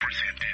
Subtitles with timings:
[0.00, 0.49] Present.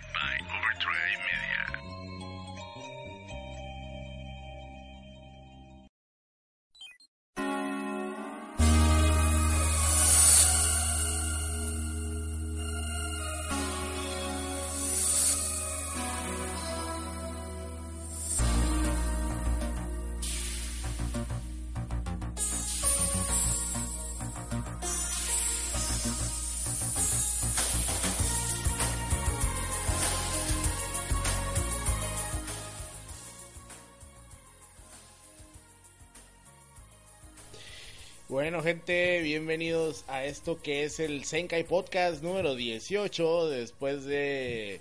[38.46, 43.48] Bueno, gente, bienvenidos a esto que es el Senkai Podcast número 18.
[43.48, 44.80] Después de.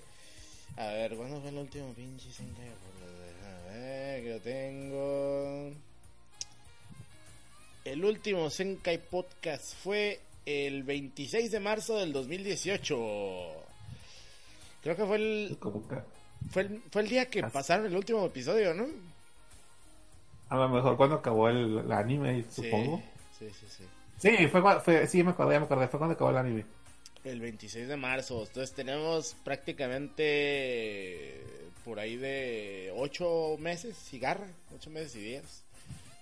[0.78, 2.68] A ver, ¿cuándo fue el último pinche Senkai?
[2.68, 5.72] A ver, que lo tengo.
[7.86, 12.96] El último Senkai Podcast fue el 26 de marzo del 2018.
[14.84, 15.58] Creo que fue el.
[16.52, 18.86] Fue el, fue el día que pasaron el último episodio, ¿no?
[20.50, 22.98] a lo mejor cuando acabó el, el anime, supongo.
[22.98, 23.84] Sí, sí, sí.
[24.18, 26.66] Sí, fue, cua- fue, sí, me acordé, ya me acordé, fue cuando acabó el anime.
[27.24, 28.44] El 26 de marzo.
[28.46, 31.44] Entonces tenemos prácticamente
[31.84, 35.64] por ahí de 8 meses, cigarra, 8 meses y días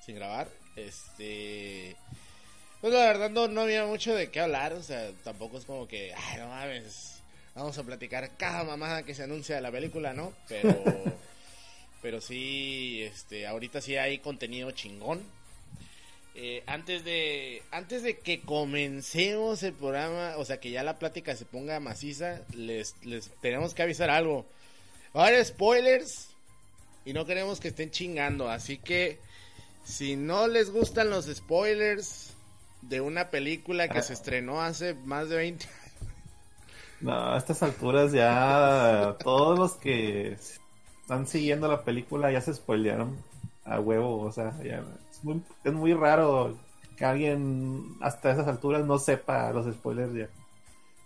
[0.05, 0.47] sin grabar.
[0.75, 1.95] Este.
[2.81, 4.73] Pues la verdad no, no había mucho de qué hablar.
[4.73, 7.19] O sea, tampoco es como que, ay, no mames,
[7.55, 10.33] vamos a platicar cada mamada que se anuncia de la película, ¿no?
[10.49, 10.73] Pero.
[12.01, 15.21] pero sí, este, ahorita sí hay contenido chingón.
[16.35, 21.35] Eh, antes de antes de que comencemos el programa, o sea que ya la plática
[21.35, 24.45] se ponga maciza, les, les tenemos que avisar algo.
[25.15, 26.29] Va a haber spoilers
[27.05, 29.19] y no queremos que estén chingando, así que
[29.83, 32.33] si no les gustan los spoilers
[32.81, 35.65] de una película que se estrenó hace más de 20
[37.01, 40.37] No, a estas alturas ya todos los que
[41.03, 43.17] están siguiendo la película ya se spoilearon
[43.65, 46.57] a huevo, o sea, ya es muy, es muy raro
[46.97, 50.29] que alguien hasta esas alturas no sepa los spoilers ya.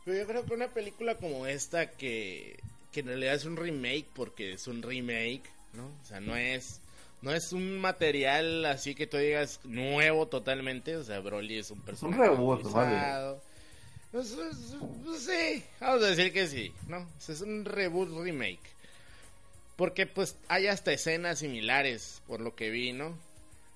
[0.05, 2.59] Pero yo creo que una película como esta que,
[2.91, 5.85] que en realidad es un remake porque es un remake, ¿no?
[5.85, 6.81] O sea, no es
[7.21, 11.81] no es un material así que tú digas nuevo totalmente, o sea, Broly es un
[11.81, 13.41] personaje reboot, utilizado.
[14.11, 16.99] Pues, pues, pues, sí, vamos a decir que sí, ¿no?
[16.99, 18.76] O sea, es un reboot remake.
[19.77, 23.17] Porque pues hay hasta escenas similares, por lo que vi, ¿no?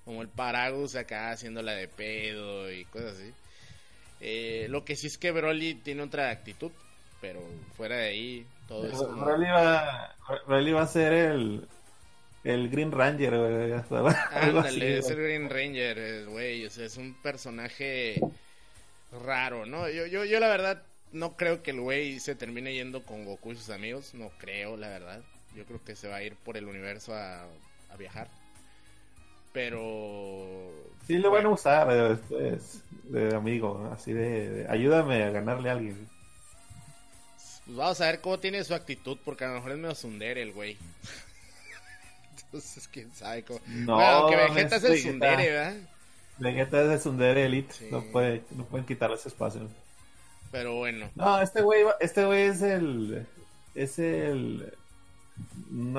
[0.04, 3.32] Como el Paragus acá haciendo la de pedo y cosas así.
[4.20, 6.72] Eh, lo que sí es que Broly tiene otra actitud,
[7.20, 7.40] pero
[7.76, 9.24] fuera de ahí todo es como...
[9.24, 10.14] Broly va,
[10.46, 11.68] Broly va a ser el,
[12.42, 13.72] el Green Ranger, güey,
[14.32, 18.20] Ándale, es el Green Ranger, eh, güey, o sea, es un personaje
[19.24, 19.88] raro, ¿no?
[19.88, 20.82] Yo, yo, yo la verdad
[21.12, 24.76] no creo que el güey se termine yendo con Goku y sus amigos, no creo,
[24.76, 25.22] la verdad.
[25.54, 27.42] Yo creo que se va a ir por el universo a,
[27.90, 28.28] a viajar.
[29.52, 30.70] Pero...
[31.06, 35.68] Sí, lo van a usar eh, después de amigo, así de, de, ayúdame a ganarle
[35.68, 36.08] a alguien.
[37.66, 40.42] Pues vamos a ver cómo tiene su actitud, porque a lo mejor es medio sundere
[40.42, 40.78] el güey.
[42.44, 43.60] Entonces, quién sabe cómo...
[43.66, 45.76] No, bueno, que Vegeta es el sundere, ¿verdad?
[46.38, 47.88] Vegeta es de Sundere Elite, Sí.
[47.90, 49.68] no, puede, no pueden quitarle ese espacio.
[50.50, 51.10] Pero bueno.
[51.14, 53.26] No, este güey, este güey es el,
[53.74, 54.74] es el,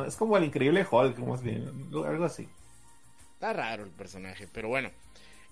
[0.05, 2.47] es como el increíble Hulk, bien, algo así.
[3.33, 4.91] Está raro el personaje, pero bueno.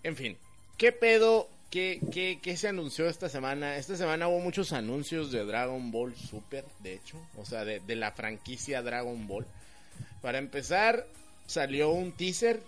[0.04, 0.38] En fin,
[0.78, 1.50] ¿qué pedo?
[1.70, 3.78] ¿Qué, qué, qué se anunció esta semana?
[3.78, 7.18] Esta semana hubo muchos anuncios de Dragon Ball Super, de hecho.
[7.38, 9.46] O sea, de, de la franquicia Dragon Ball.
[10.22, 11.08] Para empezar,
[11.48, 12.62] salió un teaser.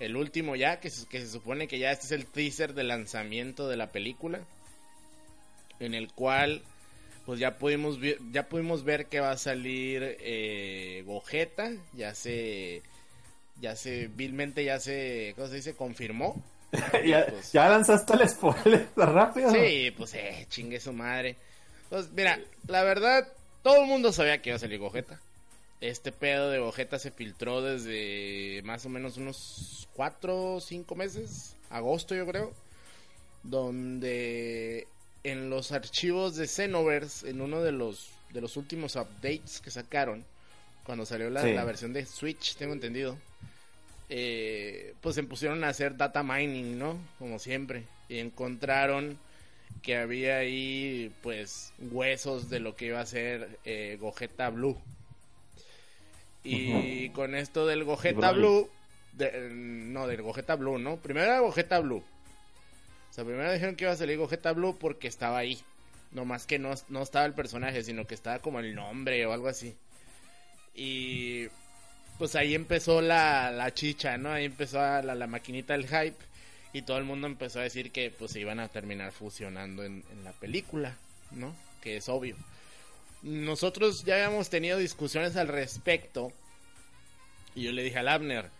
[0.00, 2.84] El último ya, que se, que se supone que ya este es el teaser de
[2.84, 4.40] lanzamiento de la película.
[5.80, 6.62] En el cual,
[7.28, 7.98] pues ya pudimos,
[8.32, 11.70] ya pudimos ver que va a salir eh, Gogeta.
[11.92, 12.80] Ya se
[13.60, 15.74] ya se, vilmente ya se, ¿cómo se dice?
[15.74, 16.42] Confirmó.
[17.04, 19.50] ya, pues- ya lanzaste el spoiler rápido.
[19.52, 21.36] Sí, pues eh, chingue su madre.
[21.90, 23.28] Pues mira, la verdad,
[23.62, 25.20] todo el mundo sabía que iba a salir Gogeta.
[25.82, 31.56] Este pedo de Gogeta se filtró desde más o menos unos 4 o 5 meses,
[31.68, 32.54] agosto yo creo,
[33.42, 34.86] donde
[35.24, 40.24] en los archivos de Xenoverse, en uno de los, de los últimos updates que sacaron,
[40.84, 41.52] cuando salió la, Sí.
[41.52, 43.18] la versión de Switch, tengo entendido,
[44.08, 46.98] eh, pues se pusieron a hacer data mining, ¿no?
[47.18, 47.84] Como siempre.
[48.08, 49.18] Y encontraron
[49.82, 54.78] que había ahí, pues, huesos de lo que iba a ser eh, Gogeta Blue.
[56.44, 58.32] Y con esto del Gogeta.
[58.32, 58.70] Blue,
[59.12, 60.96] de- no, del Gogeta Blue, ¿no?
[60.96, 62.02] Primero era Gogeta Blue.
[63.24, 65.58] Primero dijeron que iba a salir Gogeta Blue porque estaba ahí.
[66.12, 69.32] No más que no, no estaba el personaje, sino que estaba como el nombre o
[69.32, 69.76] algo así.
[70.74, 71.48] Y
[72.18, 74.32] pues ahí empezó la, la chicha, ¿no?
[74.32, 76.16] Ahí empezó la, la maquinita del hype.
[76.72, 80.04] Y todo el mundo empezó a decir que pues se iban a terminar fusionando en,
[80.12, 80.96] en la película,
[81.30, 81.54] ¿no?
[81.82, 82.36] Que es obvio.
[83.22, 86.32] Nosotros ya habíamos tenido discusiones al respecto.
[87.54, 88.50] Y yo le dije al Abner,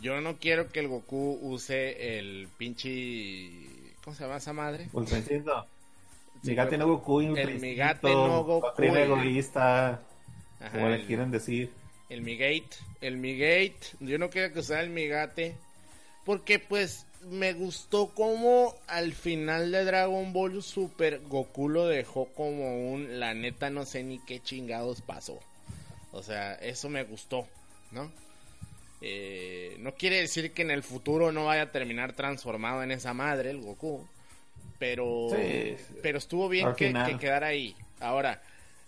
[0.00, 3.50] yo no quiero que el Goku use el pinche...
[4.06, 4.88] ¿Cómo se llama esa madre?
[4.92, 5.66] Ultra Instinto.
[6.44, 10.00] Migate no Goku, el Migate no Goku, egoísta,
[10.60, 11.72] Ajá, como le el- quieren decir.
[12.08, 15.56] El Migate, el Migate, yo no quiero que usara el Migate,
[16.24, 22.92] porque pues me gustó como al final de Dragon Ball Super Goku lo dejó como
[22.92, 25.40] un, la neta no sé ni qué chingados pasó.
[26.12, 27.44] O sea, eso me gustó,
[27.90, 28.12] ¿no?
[29.02, 33.12] Eh, no quiere decir que en el futuro no vaya a terminar transformado en esa
[33.14, 34.06] madre el Goku,
[34.78, 35.76] pero Sí.
[36.02, 37.76] pero estuvo bien que, que quedara ahí.
[38.00, 38.42] Ahora,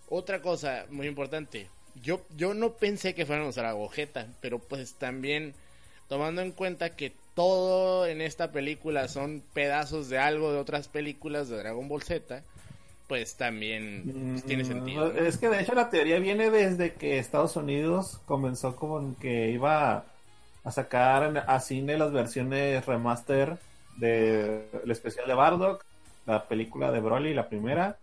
[0.08, 1.68] otra cosa muy importante.
[2.02, 5.52] Yo, yo no pensé que fueran a usar a Gogeta, pero pues también
[6.08, 11.48] tomando en cuenta que todo en esta película son pedazos de algo de otras películas
[11.48, 12.42] de Dragon Ball Z,
[13.08, 15.12] pues también pues, tiene Mm, sentido.
[15.12, 15.18] ¿no?
[15.18, 20.04] Es que de hecho la teoría viene desde que Estados Unidos comenzó con que iba
[20.64, 23.58] a sacar a cine las versiones remaster
[23.96, 25.84] de el especial de Bardock,
[26.26, 27.98] la película de Broly, la primera,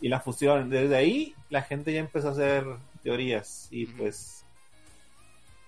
[0.00, 0.70] y la fusión.
[0.70, 2.64] Desde ahí la gente ya empezó a hacer
[3.02, 4.44] teorías y pues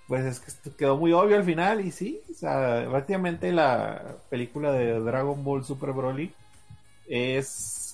[0.09, 4.71] pues es que quedó muy obvio al final y sí, o sea, prácticamente la película
[4.73, 6.33] de Dragon Ball Super Broly
[7.09, 7.86] es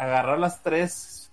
[0.00, 1.30] agarrar las tres,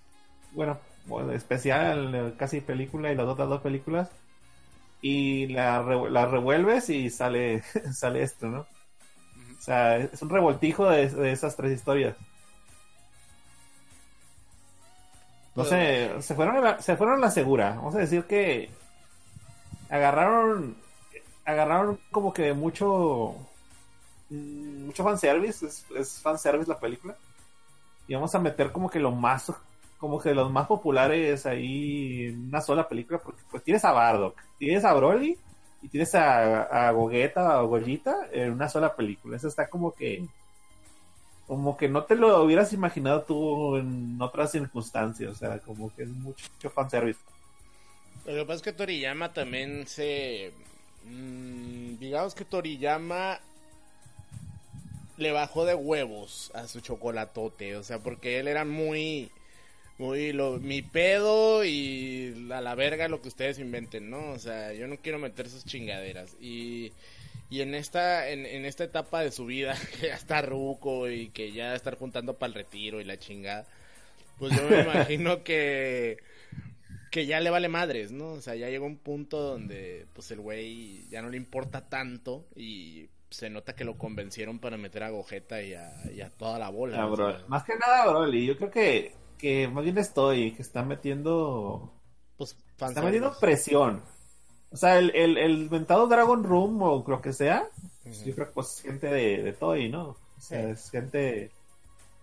[0.52, 4.10] bueno, bueno, especial, eh, casi película y las otras dos películas
[5.00, 7.62] y la, la revuelves y sale
[7.94, 8.60] sale esto, ¿no?
[8.60, 12.16] O sea, es un revoltijo de, de esas tres historias.
[15.56, 17.74] No sé, se fueron a la, se fueron a la segura.
[17.76, 18.70] Vamos a decir que
[19.88, 20.76] agarraron
[21.44, 23.36] agarraron como que mucho
[24.30, 27.16] mm, mucho fanservice, es, es fanservice la película.
[28.08, 29.52] Y vamos a meter como que lo más
[29.98, 34.40] como que los más populares ahí en una sola película porque pues tienes a Bardock,
[34.56, 35.36] tienes a Broly
[35.82, 39.36] y tienes a, a Gogeta o Gollita en una sola película.
[39.36, 40.24] Eso está como que
[41.48, 46.02] como que no te lo hubieras imaginado tú en otras circunstancias, o sea, como que
[46.02, 47.18] es mucho fanservice.
[48.26, 50.52] Lo que pasa es que Toriyama también se...
[51.04, 53.40] mm, digamos que Toriyama
[55.18, 59.30] le bajó de huevos a su chocolatote, o sea, porque él era muy...
[59.98, 64.30] Muy lo, mi pedo y a la verga lo que ustedes inventen, ¿no?
[64.30, 66.36] O sea, yo no quiero meter sus chingaderas.
[66.40, 66.92] Y,
[67.50, 71.30] y en esta en, en esta etapa de su vida, que ya está ruco y
[71.30, 73.66] que ya estar juntando para el retiro y la chingada,
[74.38, 76.18] pues yo me imagino que
[77.10, 78.32] que ya le vale madres, ¿no?
[78.32, 82.46] O sea, ya llegó un punto donde pues el güey ya no le importa tanto
[82.54, 86.58] y se nota que lo convencieron para meter a Gogeta y a, y a toda
[86.58, 87.02] la bola.
[87.02, 90.82] Ah, bro, Más que nada Broly, yo creo que, que más bien estoy, que está
[90.82, 91.92] metiendo
[92.36, 94.02] pues está metiendo presión.
[94.70, 97.68] O sea, el, el, el inventado Dragon Room o lo que sea,
[98.04, 98.24] Ujú.
[98.24, 100.10] yo creo que pues es gente de, de Toy, ¿no?
[100.10, 100.70] O sea, Sí.
[100.70, 101.50] es gente,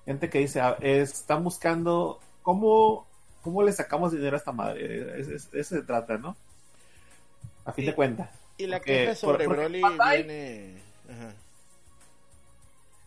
[0.06, 3.08] gente que dice, ah, es- están buscando cómo,
[3.42, 5.20] cómo le sacamos dinero a esta madre.
[5.20, 6.36] Es- es- de eso se trata, ¿no?
[7.66, 8.30] A fin Y- de cuentas.
[8.58, 9.82] Y la porque- queja sobre Broly
[10.16, 10.85] viene...
[11.10, 11.34] Ajá.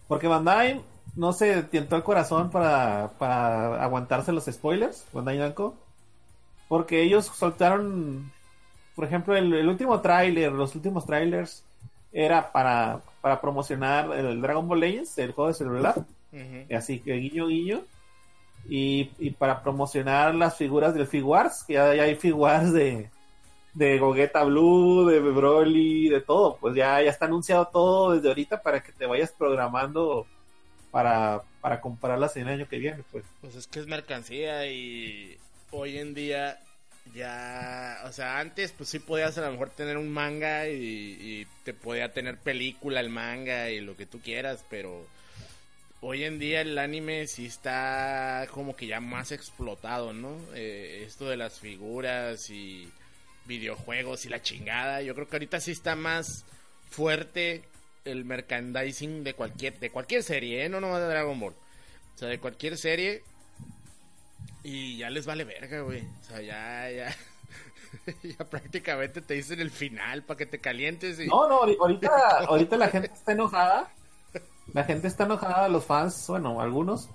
[0.06, 0.82] Porque Bandai
[1.16, 5.74] no se tientó el corazón para, para aguantarse los spoilers, Bandai Namco.
[6.68, 8.30] Porque ellos soltaron,
[8.94, 11.64] por ejemplo, el, el último tráiler, los últimos trailers,
[12.12, 15.94] era para, para promocionar el Dragon Ball Legends, el juego de celular.
[16.74, 17.80] Así que guiño guiño.
[18.68, 23.08] Y, y para promocionar las figuras del Figuarts, que ya, ya hay Figuarts de,
[23.74, 26.56] de Gogeta Blue, de Broly, de todo.
[26.56, 30.26] Pues ya, ya está anunciado todo desde ahorita para que te vayas programando
[30.90, 33.04] para, para comprarlas en el año que viene.
[33.10, 35.36] Pues Pues es que es mercancía y
[35.70, 36.58] hoy en día
[37.14, 41.74] ya, o sea, antes pues sí podías a lo mejor tener un manga y, te
[41.74, 45.06] podía tener película el manga y lo que tú quieras, pero
[46.00, 50.36] hoy en día el anime sí está como que ya más explotado, ¿no?
[50.54, 52.90] Eh, esto de las figuras y
[53.48, 55.02] videojuegos y la chingada.
[55.02, 56.44] Yo creo que ahorita sí está más
[56.90, 57.64] fuerte
[58.04, 60.68] el merchandising de cualquier de cualquier serie, ¿eh?
[60.68, 61.54] no nomás de Dragon Ball.
[62.14, 63.22] O sea, de cualquier serie
[64.62, 66.02] y ya les vale verga, güey.
[66.02, 67.16] O sea, ya ya
[68.22, 72.08] ya prácticamente te dicen el final para que te calientes y No, no, ahori- ahorita,
[72.48, 73.90] ahorita la gente está enojada.
[74.74, 77.08] La gente está enojada, los fans, bueno, algunos,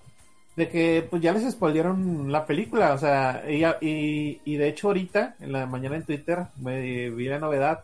[0.56, 2.94] de que pues ya les spoilearon la película.
[2.94, 7.26] O sea, y, y, y de hecho ahorita, en la mañana en Twitter, me vi
[7.26, 7.84] la novedad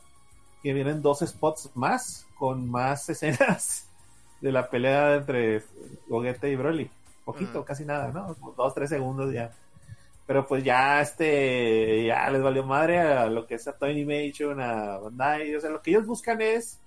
[0.62, 3.88] que vienen dos spots más, con más escenas
[4.42, 5.64] de la pelea entre
[6.08, 6.90] Gogeta y Broly.
[7.26, 8.36] Poquito, casi nada, ¿no?
[8.58, 9.52] Dos, tres segundos ya.
[10.26, 14.60] Pero pues ya este, ya les valió madre a lo que es a Toy Animation,
[14.62, 16.80] a Bandai, o sea, lo que ellos buscan es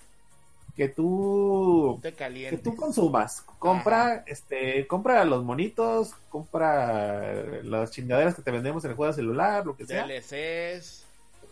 [0.77, 8.43] que tú te que tú consumas, compra, este, compra los monitos, compra las chingaderas que
[8.43, 10.07] te vendemos en el juego de celular, lo que sea.
[10.07, 11.05] DLCs.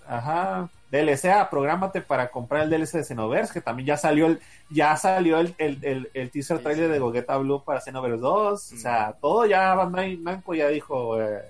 [0.08, 0.68] Ajá.
[0.90, 5.38] DLC, prográmate para comprar el DLC de Xenoverse, que también ya salió el, ya salió
[5.38, 6.92] el, el, el, el teaser Sí, trailer sí.
[6.92, 8.72] de Gogeta Blue para Xenoverse 2.
[8.72, 8.78] O Mm.
[8.78, 11.42] sea, todo ya Bandai Namco ya dijo, eh,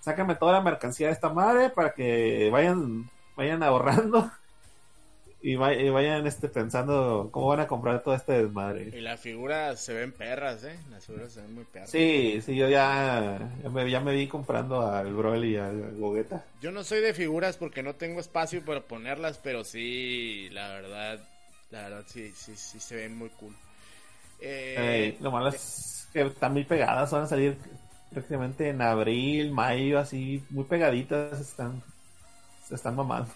[0.00, 4.30] sácame toda la mercancía de esta madre para que vayan, vayan ahorrando
[5.42, 8.92] y, vay- y vayan este pensando cómo van a comprar todo este desmadre.
[8.92, 10.78] Y las figuras se ven perras, ¿eh?
[10.90, 11.90] Las figuras se ven muy perras.
[11.90, 16.44] Sí, sí, yo ya, ya, me, ya me vi comprando al Broly y al Gogeta.
[16.60, 21.20] Yo no soy de figuras porque no tengo espacio para ponerlas, pero sí, la verdad,
[21.70, 23.54] la verdad sí, sí, sí se ven muy cool.
[24.74, 27.58] Eh, Eh, lo malo es que están muy pegadas, van a salir
[28.10, 31.82] prácticamente en abril, mayo, así, muy pegaditas están.
[32.68, 33.32] Se están mamando.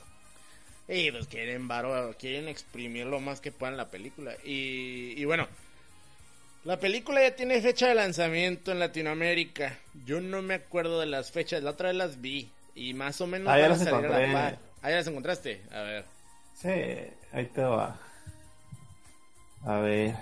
[0.89, 4.35] Y pues quieren varo, quieren exprimir lo más que puedan la película.
[4.45, 5.47] Y, y bueno,
[6.65, 9.79] la película ya tiene fecha de lanzamiento en Latinoamérica.
[10.05, 12.51] Yo no me acuerdo de las fechas, la otra vez las vi.
[12.75, 14.33] Y más o menos Ah, ya las a la encontré.
[14.33, 14.59] par.
[14.83, 15.63] Ah, ya las encontraste.
[15.71, 16.05] A ver.
[16.55, 16.69] Sí,
[17.33, 17.99] ahí te va.
[19.65, 20.15] A ver,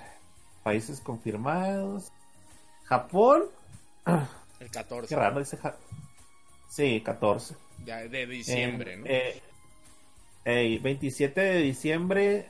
[0.62, 2.12] países confirmados.
[2.84, 3.44] Japón.
[4.60, 5.08] El 14.
[5.08, 5.76] Qué raro, dice Ja-
[6.68, 7.54] Sí, 14.
[7.84, 9.06] Ya de diciembre, En- ¿no?
[9.08, 9.40] eh,
[10.44, 12.46] ey, 27 de diciembre,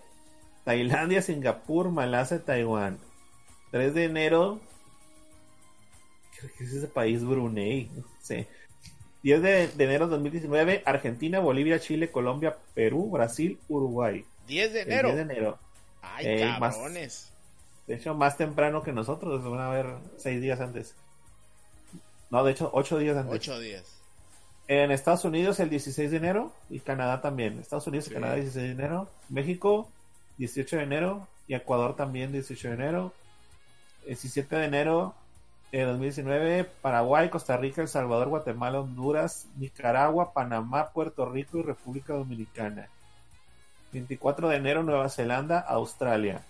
[0.65, 2.99] Tailandia, Singapur, Malasia, Taiwán.
[3.71, 4.61] 3 de enero,
[6.39, 7.91] creo que es ese país, Brunei.
[8.21, 8.47] Sí.
[9.23, 14.25] 10 de, de enero de 2019, Argentina, Bolivia, Chile, Colombia, Perú, Brasil, Uruguay.
[14.47, 15.09] 10 de El enero.
[15.09, 15.59] 10 de enero.
[16.03, 17.27] Ay, más- cabrones.
[17.87, 20.95] De hecho, más temprano que nosotros, van a ver 6 días antes.
[22.31, 23.35] No, de hecho, 8 días antes.
[23.35, 24.00] 8 días.
[24.73, 27.59] En Estados Unidos el 16 de enero y Canadá también.
[27.59, 28.13] Estados Unidos Sí.
[28.13, 29.11] y Canadá 16 de enero.
[29.29, 29.91] México
[30.39, 33.13] 18 de enero y Ecuador también 18 de enero.
[34.07, 35.13] 17 de enero
[35.73, 42.13] de 2019 Paraguay, Costa Rica, El Salvador, Guatemala, Honduras, Nicaragua, Panamá, Puerto Rico y República
[42.13, 42.89] Dominicana.
[43.93, 46.43] 24 de enero Nueva Zelanda, Australia.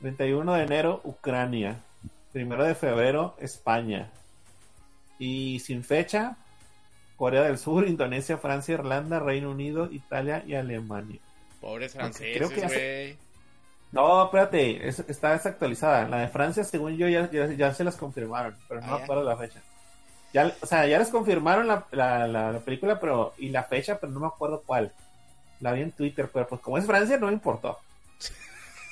[0.00, 1.80] 31 de enero Ucrania.
[2.32, 4.12] 1 de febrero España.
[5.18, 6.36] Y sin fecha
[7.18, 11.18] Corea del Sur, Indonesia, Francia, Irlanda, Reino Unido, Italia y Alemania.
[11.60, 13.18] Pobres franceses, hace-.
[13.90, 16.06] No, espérate, es- está desactualizada.
[16.08, 19.24] La de Francia, según yo, ya, ya, ya se las confirmaron, pero no Ah, acuerdo
[19.24, 19.60] la fecha.
[20.32, 23.98] Ya, o sea, ya les confirmaron la, la, la- la película pero y la fecha,
[23.98, 24.92] pero no me acuerdo cuál.
[25.60, 27.78] La vi en Twitter, pero pues como es Francia, no me importó.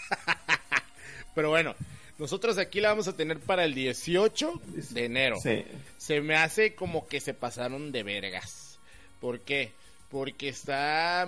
[1.34, 1.74] Pero bueno,
[2.18, 5.36] nosotros aquí la vamos a tener para el 18 de enero.
[5.42, 5.64] Sí.
[5.98, 8.78] Se me hace como que se pasaron de vergas.
[9.20, 9.72] ¿Por qué?
[10.10, 11.26] Porque está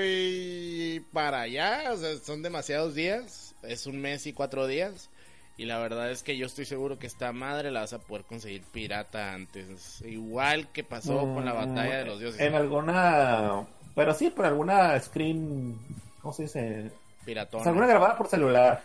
[0.00, 5.08] muy para allá, o sea, son demasiados días, es un mes y cuatro días.
[5.56, 8.24] Y la verdad es que yo estoy seguro que esta madre la vas a poder
[8.24, 10.00] conseguir pirata antes.
[10.02, 12.40] Igual que pasó con la Mm, batalla de los dioses.
[12.40, 13.66] En alguna.
[13.94, 15.78] Pero sí, por alguna screen.
[16.22, 16.90] ¿Cómo se dice?
[17.26, 17.58] Piratón.
[17.60, 18.82] Pues alguna grabada por celular.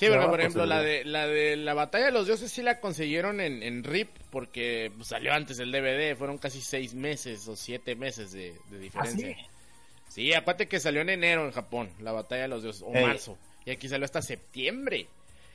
[0.00, 2.80] Sí, porque por ejemplo la de la de la batalla de los dioses sí la
[2.80, 7.54] consiguieron en, en RIP porque pues, salió antes el DVD, fueron casi seis meses o
[7.54, 9.36] siete meses de, de diferencia.
[9.38, 9.46] ¿Ah,
[10.08, 10.32] sí?
[10.32, 13.70] aparte que salió en enero en Japón, la batalla de los dioses, o marzo, y
[13.72, 15.06] aquí salió hasta septiembre.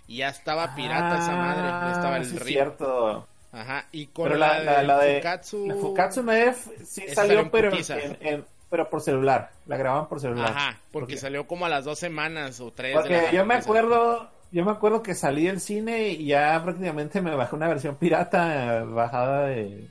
[0.07, 2.47] Y ya estaba pirata esa madre, ya estaba el Ah, sí, RIP.
[2.47, 3.27] cierto.
[3.51, 7.39] Ajá, y con Pero la, la, la, de Fukatsu, la Fukatsu F sí Esa salió
[7.39, 7.97] en pero, putiza.
[7.99, 9.51] en- en- pero por celular.
[9.65, 10.51] La grababan por celular.
[10.51, 12.93] Ajá, porque, salió como a las dos semanas o tres.
[12.93, 16.61] de Porque la yo me acuerdo, yo me acuerdo que salí del cine y ya
[16.63, 19.87] prácticamente me bajé una versión pirata bajada de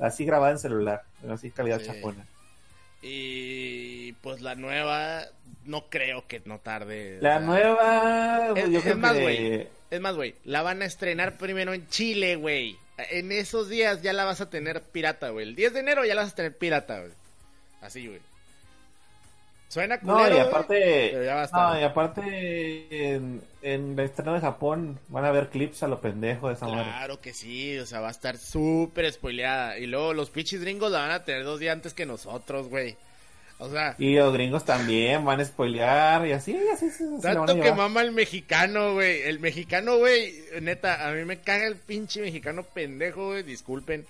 [0.00, 1.86] así grabada en celular, así calidad Sí.
[1.86, 2.26] chapona.
[3.02, 5.22] Y pues la nueva,
[5.66, 7.18] no creo que no tarde.
[7.20, 9.68] La nueva, Es, yo es creo más, que- güey.
[9.90, 10.34] Es más, güey.
[10.44, 12.76] La van a estrenar primero en Chile, güey.
[13.10, 15.46] En esos días ya la vas a tener pirata, güey.
[15.48, 17.12] El 10 de enero ya la vas a tener pirata, güey.
[17.82, 18.20] Así, güey.
[19.74, 24.40] Suena culero, No, y aparte, pero ya no, y aparte en, en el estreno de
[24.40, 26.66] Japón van a ver clips a lo pendejo de esa.
[26.66, 29.76] Claro que sí, o sea, va a estar súper spoileada.
[29.78, 32.96] Y luego los pinches gringos la van a tener dos días antes que nosotros, güey.
[33.58, 37.40] O sea, Y los gringos también van a spoilear y así, así se, se la
[37.40, 39.22] van a tanto que mama el mexicano, güey.
[39.22, 44.06] El mexicano, güey, neta, a mí me caga el pinche mexicano pendejo, güey, disculpen.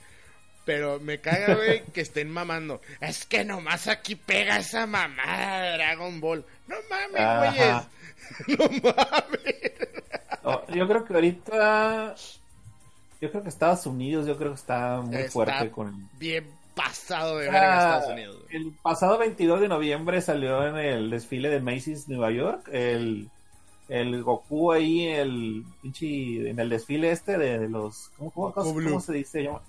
[0.65, 2.81] Pero me caga, güey, que estén mamando.
[3.01, 6.45] Es que nomás aquí pega esa mamada de Dragon Ball.
[6.67, 7.83] No mames, güeyes.
[8.49, 9.73] No mames.
[10.43, 12.15] Oh, yo creo que ahorita,
[13.21, 16.09] yo creo que Estados Unidos, yo creo que está muy Está fuerte con...
[16.19, 17.61] Bien pasado de verga
[17.95, 18.37] Ah, Estados Unidos.
[18.45, 18.57] güey.
[18.57, 23.29] El pasado 22 de noviembre salió en el desfile de Macy's Nueva York el,
[23.89, 28.75] el Goku ahí el pinche en el desfile este de, de los ¿cómo, cómo, cómo-
[28.75, 29.43] cómo se dice?
[29.45, 29.63] Llama-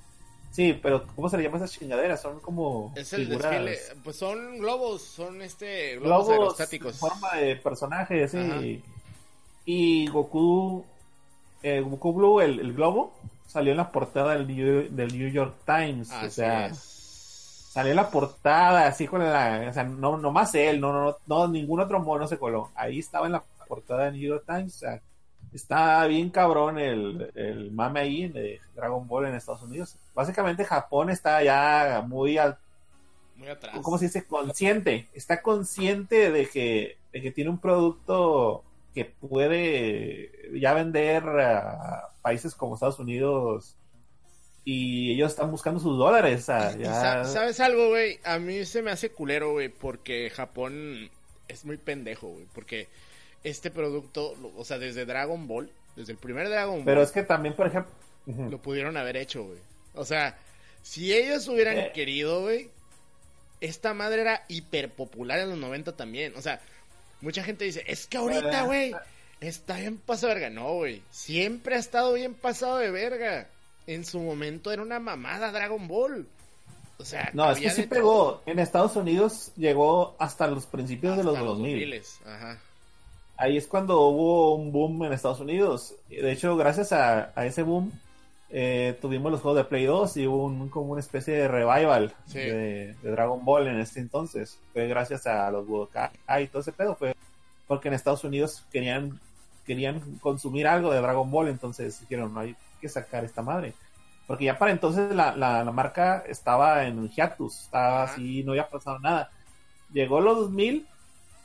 [0.56, 2.22] Sí, pero ¿cómo se le llama esas chingaderas?
[2.22, 6.94] Son como Es el figuras, desfile, pues son globos, son este globos, globos aerostáticos.
[6.94, 8.82] en forma de personajes, sí.
[9.66, 10.86] Y Goku
[11.62, 13.14] eh, Goku Blue el, el globo
[13.46, 16.78] salió en la portada del New, del New York Times, Así o sea, es.
[17.74, 19.68] Salió en la portada, así con la.
[19.70, 22.70] O sea, no, no más él, no, no, no, ningún otro mono se coló.
[22.76, 24.76] Ahí estaba en la portada de New York Times.
[24.76, 25.02] O sea,
[25.56, 29.96] está bien cabrón el, el mame ahí de Dragon Ball en Estados Unidos.
[30.14, 32.38] Básicamente, Japón está ya muy.
[32.38, 32.58] Al,
[33.36, 33.78] Muy atrás.
[33.82, 34.26] ¿Cómo se dice?
[34.26, 35.08] Consciente.
[35.14, 42.56] Está consciente de que, de que tiene un producto que puede ya vender a países
[42.56, 43.76] como Estados Unidos.
[44.68, 46.48] Y ellos están buscando sus dólares.
[46.48, 48.20] ya- sa- ¿Sabes algo, güey?
[48.24, 51.10] A mí se me hace culero, güey, porque Japón
[51.48, 52.46] es muy pendejo, güey.
[52.54, 52.88] Porque
[53.46, 57.12] este producto, lo- o sea, desde Dragon Ball, desde el primer Dragon Ball, Pero es
[57.12, 57.92] que también, por ejemplo.
[58.50, 59.60] Lo pudieron haber hecho, güey.
[59.94, 60.38] O sea,
[60.82, 61.92] si ellos hubieran Eh.
[61.94, 62.70] querido, güey,
[63.62, 66.34] esta madre era hiper popular en los 90 también.
[66.36, 66.60] O sea,
[67.22, 68.96] mucha gente dice, es que ahorita, güey,
[69.42, 70.50] está bien pasado de verga.
[70.50, 73.48] No, güey, siempre ha estado bien pasado de verga.
[73.88, 76.28] En su momento era una mamada Dragon Ball.
[76.98, 78.42] O sea, No, es que sí pegó.
[78.48, 81.78] En Estados Unidos llegó hasta los principios de los Hasta 2000.
[81.92, 82.60] 2000s, Ajá.
[83.38, 85.96] Ahí es cuando hubo un boom en Estados Unidos.
[86.10, 87.92] De hecho, gracias a, a ese boom,
[88.50, 92.14] eh, tuvimos los juegos de Play 2 y hubo un, como una especie de revival
[92.28, 92.40] Sí.
[92.40, 94.58] de, de Dragon Ball en este entonces.
[94.72, 96.10] Fue gracias a los Budokai
[96.44, 96.96] y todo ese pedo.
[96.96, 97.14] Fue
[97.68, 99.20] porque en Estados Unidos querían,
[99.66, 103.74] querían consumir algo de Dragon Ball, entonces dijeron, no hay que sacar esta madre.
[104.28, 108.70] Porque ya para entonces la, la, la marca estaba en hiatus, estaba así, no había
[108.70, 109.30] pasado nada.
[109.92, 110.88] Llegó los 2000,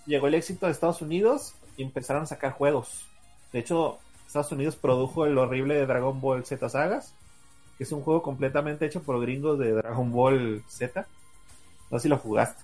[0.06, 3.06] llegó el éxito de Estados Unidos y empezaron a sacar juegos.
[3.54, 7.14] De hecho, Estados Unidos produjo el horrible de Dragon Ball Z Sagas,
[7.78, 11.06] que es un juego completamente hecho por gringos de Dragon Ball Z.
[11.90, 12.62] No sé si lo jugaste.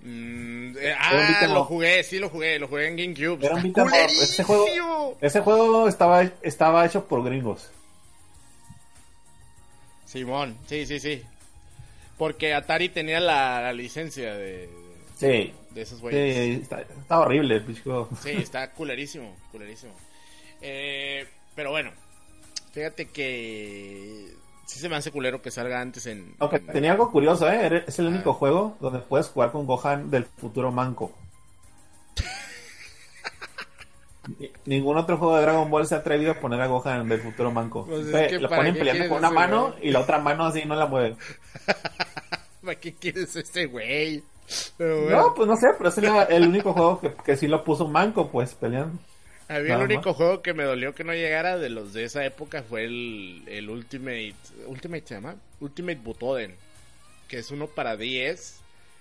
[0.00, 3.44] Mm, eh, ah, lo jugué, sí lo jugué, lo jugué en GameCube.
[3.44, 3.74] Era un.
[4.22, 5.18] Ese juego-.
[5.20, 7.70] Ese juego estaba, estaba hecho por gringos.
[10.06, 11.22] Simón, sí, sí, sí.
[12.16, 14.70] Porque Atari tenía la, la licencia de,
[15.16, 16.62] Sí, de esos sí güeyes.
[16.62, 18.08] está, está horrible el.
[18.22, 19.94] Sí, está culerísimo, culerísimo.
[20.60, 21.92] Eh, pero bueno,
[22.72, 24.34] fíjate que
[24.66, 26.34] sí se me hace culero que salga antes en...
[26.38, 27.84] Aunque en- tenía algo curioso, ¿eh?
[27.86, 28.10] Es el Ah.
[28.10, 31.12] único juego donde puedes jugar con Gohan del futuro manco.
[34.38, 37.20] Ni- Ningún otro juego de Dragon Ball se ha atrevido a poner a Gohan del
[37.20, 37.84] futuro manco.
[37.86, 39.88] Pues es Siempre que lo ¿para ponen peleando con una mano güey?
[39.88, 41.16] y la otra mano así no la mueve.
[42.64, 44.22] ¿Para qué quieres este güey?
[44.76, 47.46] Pero bueno, No, pues no sé, pero es el, el único juego que, que sí
[47.48, 48.98] lo puso manco, pues, peleando.
[49.48, 50.16] había nada el único más.
[50.16, 53.70] juego que me dolió que no llegara de los de esa época fue el, el
[53.70, 54.34] Ultimate...
[54.66, 55.36] ¿Ultimate se llama?
[55.60, 56.56] Ultimate Butoden.
[57.28, 58.60] Que es uno para 10.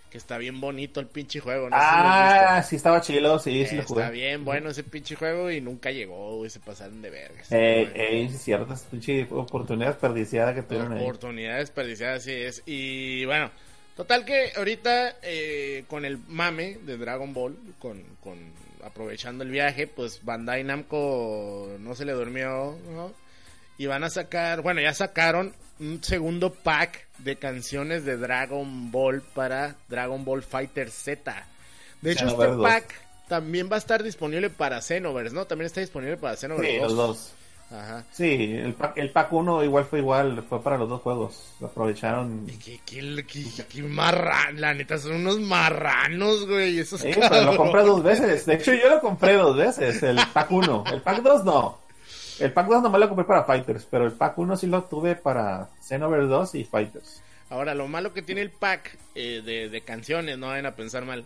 [0.09, 1.69] Que está bien bonito el pinche juego.
[1.69, 1.75] No.
[1.79, 4.11] Ah, sí estaba chido, sí, sí lo Está jugué.
[4.11, 7.51] bien bueno ese pinche juego y nunca llegó, güey, se pasaron de vergas.
[7.51, 11.03] Eh, eh, sí, ciertas pinche oportunidad desperdiciada que tuvieron ahí.
[11.03, 12.61] Oportunidad desperdiciada, así es.
[12.67, 13.49] Y bueno,
[13.95, 18.37] total que ahorita eh, con el mame de Dragon Ball, con, con
[18.83, 23.13] aprovechando el viaje, pues Bandai Namco no se le durmió, ¿no?
[23.77, 29.21] Y van a sacar, bueno, ya sacaron un segundo pack de canciones de Dragon Ball
[29.33, 31.47] para Dragon Ball Fighter Z.
[32.01, 32.67] De hecho, este Xenoverse 2.
[32.69, 32.93] pack
[33.29, 35.45] también va a estar disponible para Xenoverse, ¿no?
[35.45, 36.87] También está disponible para Xenoverse Sí, 2.
[36.91, 37.33] los dos.
[37.73, 38.03] Ajá.
[38.11, 41.53] Sí, el pack, el pack 1 igual fue igual, fue para los dos juegos.
[41.59, 42.45] Lo aprovecharon.
[42.47, 46.77] Y qué, qué, qué, qué marran, la neta, son unos marranos, güey.
[46.77, 47.57] Esos Sí, pero lo cabrones.
[47.57, 48.45] compré dos veces.
[48.45, 50.83] De hecho, yo lo compré dos veces, el pack 1.
[50.93, 51.79] El pack 2 no.
[52.39, 55.15] El pack 2 nomás lo compré para Fighters, pero el pack 1 sí lo tuve
[55.15, 57.21] para Xenoverse 2 y Fighters.
[57.49, 61.05] Ahora, lo malo que tiene el pack eh, de, de canciones, no vayan a pensar
[61.05, 61.25] mal,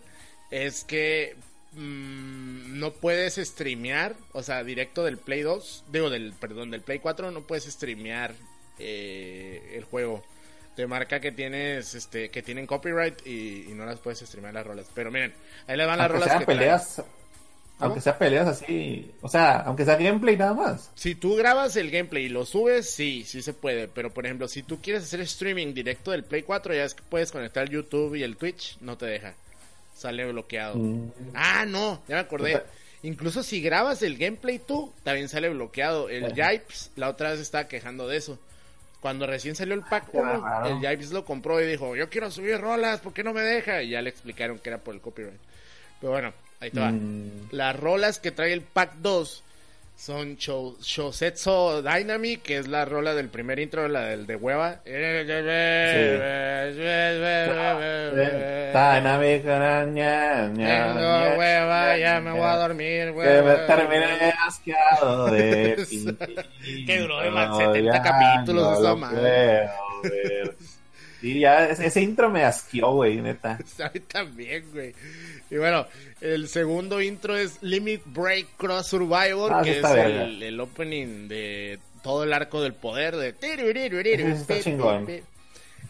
[0.50, 1.36] es que
[1.72, 2.17] mm,
[2.78, 7.30] no puedes streamear, o sea, directo del Play 2, digo, del, perdón, del Play 4,
[7.30, 8.34] no puedes streamear
[8.78, 10.24] eh, el juego.
[10.76, 14.66] Te marca que tienes, este, que tienen copyright y, y no las puedes streamear las
[14.66, 14.86] rolas.
[14.94, 15.34] Pero miren,
[15.66, 16.46] ahí le van las Aunque rolas sea que traen.
[16.46, 17.02] peleas,
[17.80, 20.90] aunque sea peleas así, o sea, aunque sea gameplay nada más.
[20.94, 23.88] Si tú grabas el gameplay y lo subes, sí, sí se puede.
[23.88, 27.02] Pero por ejemplo, si tú quieres hacer streaming directo del Play 4, ya es que
[27.08, 29.34] puedes conectar YouTube y el Twitch, no te deja.
[29.98, 30.76] Sale bloqueado.
[30.76, 31.10] Mm.
[31.34, 32.62] Ah, no, ya me acordé.
[33.02, 36.08] Incluso si grabas el gameplay tú, también sale bloqueado.
[36.08, 36.34] El.
[36.34, 38.38] Jipes la otra vez estaba quejando de eso.
[39.00, 40.66] Cuando recién salió el pack Qué 1, raro.
[40.68, 43.82] el Jipes lo compró y dijo, yo quiero subir rolas, ¿por qué no me deja?
[43.82, 45.40] Y ya le explicaron que era por el copyright.
[46.00, 46.90] Pero bueno, ahí te va.
[46.90, 47.48] Mm.
[47.52, 49.42] Las rolas que trae el pack 2
[49.98, 54.80] son Sho- Shosetsu Dynamic, que es la rola del primer intro, la del de hueva.
[58.72, 63.66] Dynamic, ña, ña, Tengo hueva, ya me voy a dormir, Que me hueva.
[63.66, 66.84] terminé asqueado de ti.
[66.86, 69.68] Que duró de más No, 70 ya capítulos esa madre.
[71.20, 73.58] Sí, ya ese intro me asqueó, güey, neta.
[73.82, 74.94] A mí también, güey.
[75.50, 75.86] Y bueno,
[76.20, 81.78] el segundo intro es Limit Break Cross Survivor, Ah, que es el, el opening de
[82.02, 83.34] todo el arco del poder de...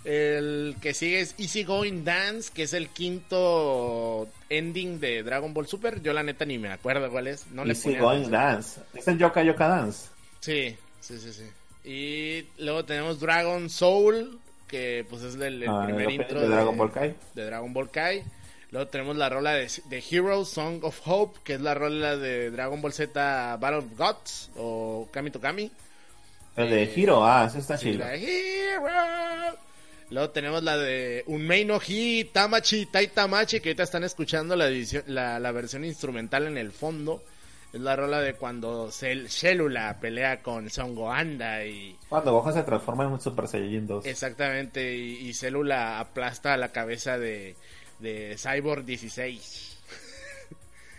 [0.04, 5.66] El que sigue es Easy Going Dance, que es el quinto ending de Dragon Ball
[5.66, 6.00] Super.
[6.02, 7.46] Yo la neta ni me acuerdo cuál es.
[7.48, 8.30] No le Easy ponía Going.
[8.30, 8.80] Dance.
[8.94, 10.08] Es el Yoka Yoka Dance.
[10.40, 11.44] Sí, sí, sí, sí.
[11.84, 16.48] Y luego tenemos Dragon Soul, que pues es el, el Ah, primer el intro de
[16.48, 17.14] Dragon Ball Kai.
[17.34, 18.22] de Dragon Ball Kai.
[18.70, 22.50] Luego tenemos la rola de, de Hero Song of Hope, que es la rola de
[22.50, 25.70] Dragon Ball Z Battle of Gods o Kami to Kami.
[26.56, 28.04] El de Eh, Hiro, ah, ese está Hero.
[30.10, 34.66] Luego tenemos la de Unmei no Hi, Tamachi, Tai Tamachi, que ahorita están escuchando la,
[34.68, 37.22] edición- la, la versión instrumental en el fondo.
[37.74, 42.62] Es la rola de cuando Cell, Célula pelea con Son Goanda y Cuando Gohan se
[42.62, 44.06] transforma en un Super Saiyajin 2.
[44.06, 47.56] exactamente y, y Célula aplasta la cabeza de,
[47.98, 49.78] de Cyborg 16.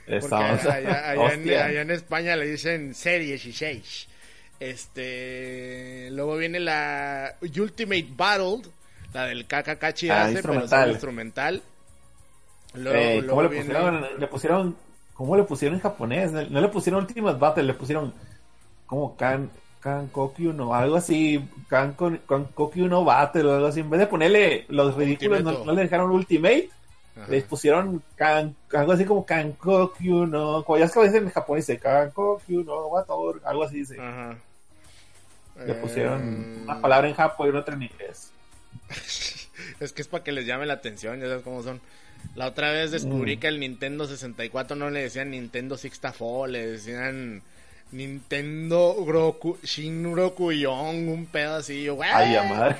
[0.06, 0.66] Porque Estamos...
[0.66, 4.08] allá, allá en, allá en España le dicen serie 16.
[4.60, 8.62] Este, luego viene la Ultimate Battle,
[9.14, 10.90] la del Ah, hace, pero es instrumental.
[10.92, 11.62] instrumental.
[12.74, 14.06] Luego, Eh, luego ¿Cómo le viene- pusieron?
[14.20, 14.78] Le pusieron...
[15.14, 16.32] ¿Cómo le pusieron en japonés?
[16.32, 18.14] No le pusieron Ultimate Battle, le pusieron
[18.86, 19.50] como Kan...
[19.82, 23.80] Kankokyu no, algo así, Kanko- Kankokyu no Battle o algo así.
[23.80, 26.70] En vez de ponerle los ridículos, no, no le dejaron Ultimate,
[27.22, 27.32] Ajá.
[27.32, 31.30] les pusieron kan- algo así como Kankokyu no, como ya es que a veces en
[31.30, 34.00] japonés dice Kankokyu no Bator, algo así dice.
[34.00, 34.38] Ajá.
[35.66, 38.32] Le pusieron Eh, una palabra en japonés y otra en inglés.
[39.82, 41.82] Es que es para que les llame la atención, ya sabes cómo son.
[42.36, 43.40] La otra vez descubrí Mm.
[43.40, 47.42] que el Nintendo 64 no le decían Nintendo Sixtafol, le decían
[47.92, 51.84] Nintendo Roku, Shin un pedo así.
[51.84, 51.98] Yo.
[52.02, 52.76] Ay, a madre.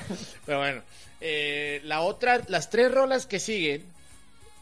[0.46, 0.82] Pero bueno,
[1.20, 3.84] eh, la otra, las tres rolas que siguen,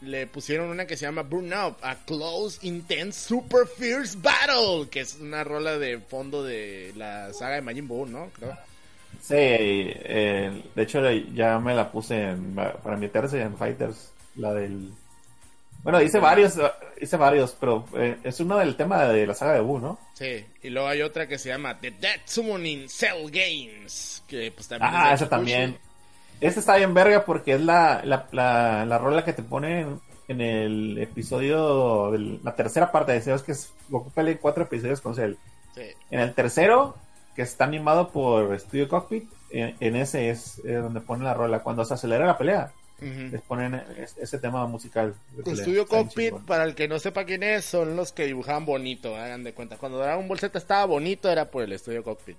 [0.01, 5.01] le pusieron una que se llama Burn Up, a Close, Intense, Super Fierce Battle, que
[5.01, 8.29] es una rola de fondo de la saga de Majin Buu, ¿no?
[8.33, 8.53] Creo.
[9.21, 11.01] Sí, eh, de hecho
[11.33, 14.91] ya me la puse en- para meterse en Fighters, la del...
[15.83, 16.55] Bueno, hice varios,
[16.99, 19.97] hice varios, pero eh, es uno del tema de la saga de Buu, ¿no?
[20.13, 24.67] Sí, y luego hay otra que se llama The Dead Summoning Cell Games, que pues
[24.67, 25.77] también Ah, es esa también.
[26.41, 30.41] Esta está bien verga porque es la, la, la, la rola que te ponen en
[30.41, 33.73] el episodio, de la tercera parte de Zeus, que es
[34.15, 35.33] en cuatro episodios con Cell.
[35.75, 35.81] Sí.
[36.11, 36.95] En el tercero,
[37.35, 41.59] que está animado por Studio Cockpit, en, en ese es eh, donde ponen la rola.
[41.63, 42.71] Cuando se acelera la pelea,
[43.01, 45.15] les ponen es- ese tema musical.
[45.55, 49.43] Studio Cockpit, para el que no sepa quién es, son los que dibujaban bonito, hagan
[49.43, 49.77] de cuenta.
[49.77, 52.37] Cuando Dragon Ball Z estaba bonito, era por el Studio Cockpit.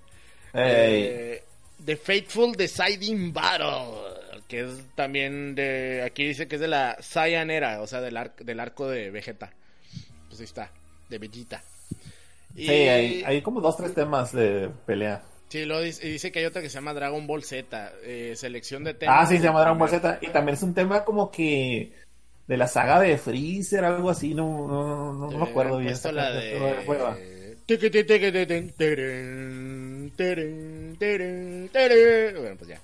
[0.53, 1.43] Ey, Eh,
[1.85, 6.03] The Fateful Deciding Battle, que es también de.
[6.05, 9.09] Aquí dice que es de la Saiyan Era, o sea, del, ar- del arco de
[9.11, 9.51] Vegeta.
[10.27, 10.71] Pues ahí está,
[11.09, 11.63] de Vegeta.
[12.55, 15.23] Y, Sí, hay, hay como dos, tres temas de pelea.
[15.49, 18.33] sí, luego dice, y dice que hay otra que se llama Dragon Ball Z, eh,
[18.35, 19.15] selección de temas.
[19.19, 19.89] Ah, sí, se llama Dragon Ball.
[19.89, 20.19] Z.
[20.21, 21.93] Y también es un tema como que
[22.47, 24.33] de la saga de Freezer, algo así.
[24.33, 25.93] No, no, no, no me acuerdo bien.
[26.13, 26.83] la de.
[32.39, 32.79] Bueno, pues ya.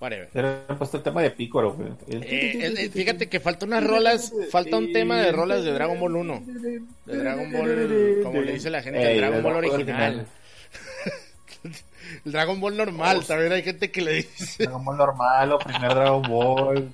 [0.00, 0.28] Whatever.
[0.32, 1.26] Pero puesto el tema de.
[1.28, 6.00] El- Eh, eh, fíjate que falta unas rolas, falta un tema de rolas de Dragon
[6.00, 6.42] Ball 1.
[7.04, 10.26] De Dragon Ball, como le dice la gente, Ey, el Dragon Ball original.
[12.24, 14.64] El Dragon Ball normal, también hay gente que le dice.
[14.64, 16.92] Dragon Ball normal o primer Dragon Ball.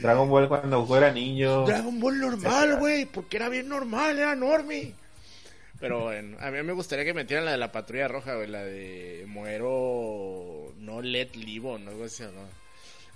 [0.00, 1.64] Dragon Ball cuando Goku era niño.
[1.66, 4.94] Dragon Ball normal, güey, porque era bien normal, era normie.
[5.84, 8.62] Pero bueno, a mí me gustaría que metieran la de la patrulla roja, güey, la
[8.64, 12.30] de muero no let live, no algo así, ¿no?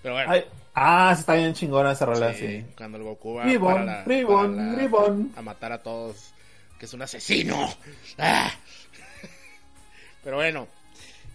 [0.03, 2.65] Pero bueno, Ay, ah, está bien chingona esa rola, sí, sí.
[2.77, 5.33] cuando el Goku va Ribbon, para la- Ribbon, para la- Ribbon.
[5.37, 6.33] a matar a todos,
[6.79, 7.69] que es un asesino.
[8.19, 8.53] ¡Ah!
[10.23, 10.69] Pero bueno,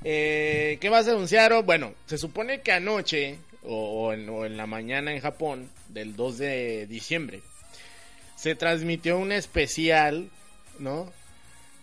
[0.04, 1.64] eh, ¿qué vas a anunciar?
[1.64, 6.16] Bueno, se supone que anoche, o, o en, o en la mañana en Japón, del
[6.16, 7.42] 2 de diciembre,
[8.36, 10.30] se transmitió un especial,
[10.80, 11.12] ¿no?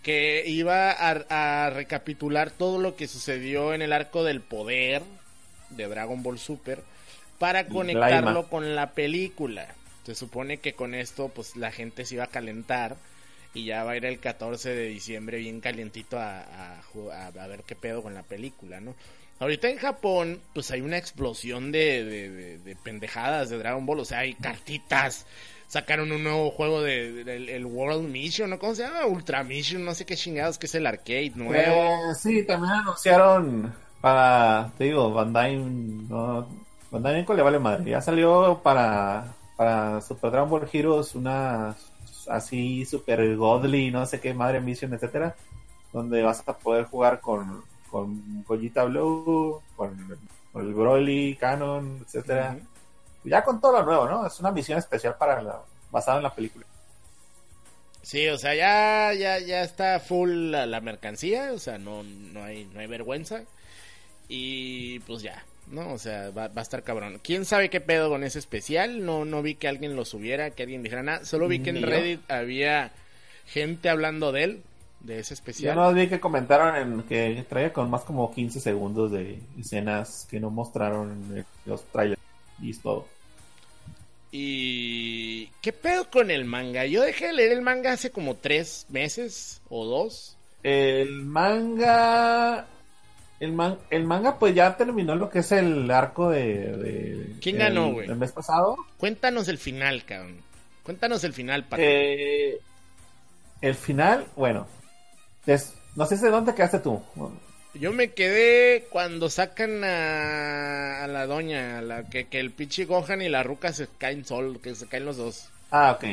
[0.02, 5.02] Que iba a, a recapitular todo lo que sucedió en el arco del poder
[5.70, 6.82] de Dragon Ball Super
[7.38, 8.48] para conectarlo Laima.
[8.48, 9.66] con la película.
[10.04, 12.96] Se supone que con esto, pues la gente se iba a calentar
[13.52, 17.26] y ya va a ir el 14 de diciembre bien calientito a, a ju- a-
[17.26, 18.94] a ver qué pedo con la película, ¿no?
[19.38, 24.00] Ahorita en Japón, pues hay una explosión de, de- de- de pendejadas de Dragon Ball,
[24.00, 25.26] o sea, hay cartitas,
[25.70, 27.22] sacaron un nuevo juego de,
[27.54, 28.59] el World Mission, ¿no?
[28.59, 29.06] ¿Cómo se llama?
[29.06, 31.54] Ultra Mission, no sé qué chingados, que es el arcade nuevo.
[31.54, 36.48] Eh, sí, también anunciaron para, te digo, Bandai, no,
[36.90, 37.88] Bandai Namco le vale madre.
[37.88, 41.76] Ya salió para, para Super Dragon Ball Heroes una
[42.28, 45.37] así super godly, no sé qué madre mission, etcétera,
[45.92, 50.18] donde vas a poder jugar con, con Blue, con,
[50.52, 52.56] con el Broly, Canon, etcétera.
[52.59, 52.66] Ujú.
[53.24, 54.26] Ya con todo lo nuevo, ¿no?
[54.26, 56.64] Es una misión especial para la, basada en la película.
[58.02, 62.42] Sí, o sea, ya, ya, ya está full la, la mercancía, o sea, no, no
[62.44, 63.42] hay, no hay vergüenza.
[64.28, 65.92] Y pues ya, ¿no?
[65.92, 67.20] O sea, va, va a estar cabrón.
[67.22, 69.04] ¿Quién sabe qué pedo con ese especial?
[69.04, 71.24] No, no vi que alguien lo subiera, que alguien dijera nada.
[71.24, 71.87] Solo vi que en yo.
[71.87, 72.92] Reddit había
[73.46, 74.62] gente hablando de él,
[75.00, 75.74] de ese Ya especial.
[75.74, 80.40] no vi que comentaron en que traía con más como 15 segundos de escenas que
[80.40, 82.20] no mostraron en los trailers
[82.62, 83.06] y es todo.
[84.32, 85.46] Y...
[85.60, 86.86] ¿Qué pedo con el manga?
[86.86, 90.36] Yo dejé de leer el manga hace como tres meses o dos.
[90.62, 92.66] El manga
[93.40, 97.56] el, man- el manga pues ya terminó lo que es el arco de, de- ¿Quién
[97.56, 98.08] el- ganó, güey?
[98.08, 98.76] El mes pasado.
[98.98, 100.36] Cuéntanos el final, cabrón.
[100.82, 101.82] Cuéntanos el final, Pato.
[101.84, 102.60] Eh,
[103.62, 104.66] el final, bueno,
[105.46, 107.02] es- no sé de dónde quedaste tú.
[107.74, 112.85] Yo me quedé cuando sacan a, a la doña, a la que, que el pinche
[112.85, 115.48] Gohan y la ruca se caen sol, que se caen los dos.
[115.70, 116.04] Ah, ok.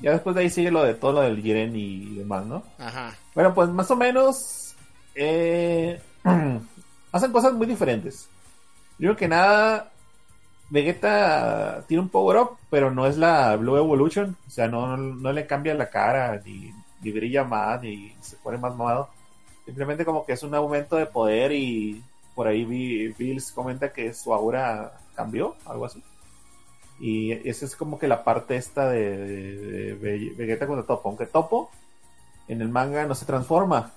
[0.00, 2.64] Ya después de ahí sigue lo de todo lo del Jiren y demás, ¿no?
[2.78, 3.16] Ajá.
[3.34, 4.74] Bueno, pues más o menos
[5.14, 6.00] eh,
[7.12, 8.28] hacen cosas muy diferentes.
[8.96, 9.92] Primero que nada,
[10.70, 14.36] Vegeta tiene un power up, pero no es la Blue Evolution.
[14.46, 16.72] O sea, no, no le cambia la cara, ni,
[17.02, 19.10] ni brilla más, ni se pone más mamado.
[19.64, 22.02] Simplemente como que es un aumento de poder y
[22.34, 22.64] por ahí
[23.16, 26.02] Bills comenta que su aura cambió, algo así.
[27.00, 31.08] Y esa es como que la parte esta de, de- de Ve- Vegeta contra Topo.
[31.08, 31.70] Aunque Topo
[32.48, 33.92] en el manga no se transforma.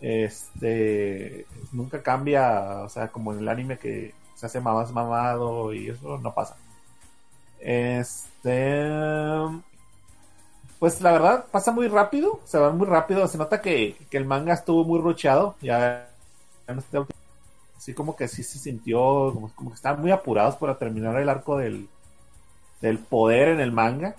[0.00, 5.88] Este nunca cambia, o sea, como en el anime que se hace más mamado y
[5.90, 6.56] eso no pasa.
[7.60, 8.88] Este
[10.80, 14.24] pues la verdad pasa muy rápido, se va muy rápido, se nota que, que el
[14.24, 16.08] manga estuvo muy rucheado, ya
[16.66, 17.20] este último-
[17.76, 18.98] así como que sí se sintió,
[19.34, 21.88] como, como que estaban muy apurados para terminar el arco del,
[22.80, 24.16] del poder en el manga.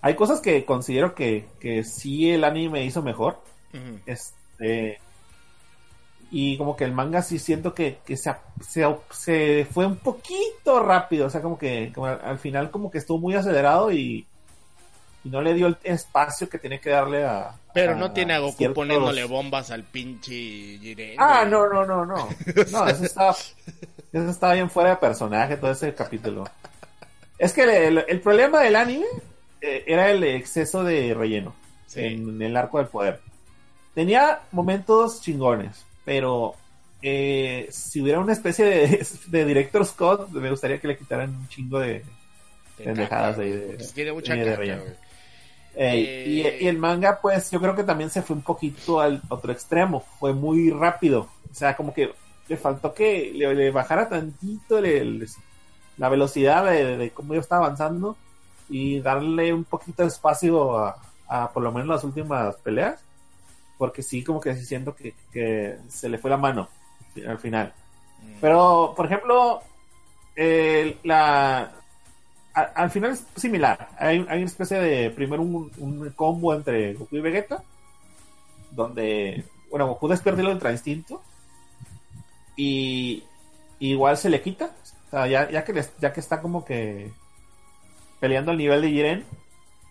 [0.00, 3.38] Hay cosas que considero que, que sí el anime hizo mejor.
[4.06, 5.00] Este.
[6.30, 10.80] Y como que el manga sí siento que, que se, se, se fue un poquito
[10.82, 11.26] rápido.
[11.26, 14.26] O sea, como que como al final como que estuvo muy acelerado y,
[15.28, 17.52] y no le dio el espacio que tiene que darle a.
[17.74, 21.16] Pero no tiene a Goku ciertos- poniéndole bombas al pinche Jiren.
[21.18, 22.28] Ah, no, no, no, no.
[22.72, 26.48] No, eso estaba, eso estaba bien fuera de personaje todo ese capítulo.
[27.38, 29.06] Es que el, el problema del anime
[29.60, 31.54] eh, era el exceso de relleno
[31.86, 32.00] Sí.
[32.04, 33.20] en el arco del poder.
[33.94, 36.54] Tenía momentos chingones, pero
[37.00, 41.48] eh, si hubiera una especie de, de director Scott, me gustaría que le quitaran un
[41.48, 42.02] chingo de...
[42.76, 44.82] De pendejadas ahí de- porque tiene mucha de relleno.
[45.80, 46.24] Ey, Eh.
[46.60, 49.52] y, y el manga, pues yo creo que también se fue un poquito al otro
[49.52, 50.00] extremo.
[50.18, 51.28] Fue muy rápido.
[51.50, 52.12] O sea, como que
[52.48, 55.26] le faltó que le, le bajara tantito le- le-
[55.98, 58.16] la velocidad de, de cómo yo estaba avanzando
[58.68, 60.96] y darle un poquito de espacio a,
[61.28, 63.00] a por lo menos las últimas peleas.
[63.78, 66.68] porque sí, como que sí siento que, que se le fue la mano
[67.26, 67.72] al final.
[68.22, 68.32] Mm.
[68.40, 69.60] Pero, por ejemplo,
[71.04, 71.70] la,
[72.60, 73.88] a- al final es similar.
[73.98, 77.62] Hay, hay una especie de, primero un, un combo entre Goku y Vegeta,
[78.70, 81.22] donde, bueno, Goku despierta el Ultra Instinto
[82.56, 83.22] y
[83.78, 84.66] igual se le quita.
[85.06, 87.10] O sea, ya, ya, que, les- ya que está como que
[88.20, 89.24] peleando al nivel de Jiren,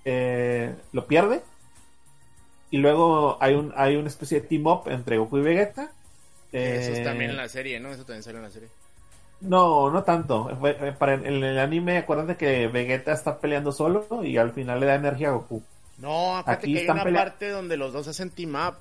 [0.05, 1.41] eh, lo pierde.
[2.69, 5.91] Y luego hay un hay una especie de team up entre Goku y Vegeta.
[6.51, 7.89] Eso es Eh, también en la serie, ¿no?
[7.91, 8.69] Eso también sale en la serie.
[9.41, 10.49] No, no tanto.
[10.65, 14.85] Eh, Para en el anime, acuérdate que Vegeta está peleando solo y al final le
[14.87, 15.61] da energía a Goku.
[15.99, 18.75] No, acuérdate Aquí que hay una pelea- parte donde los dos hacen team up.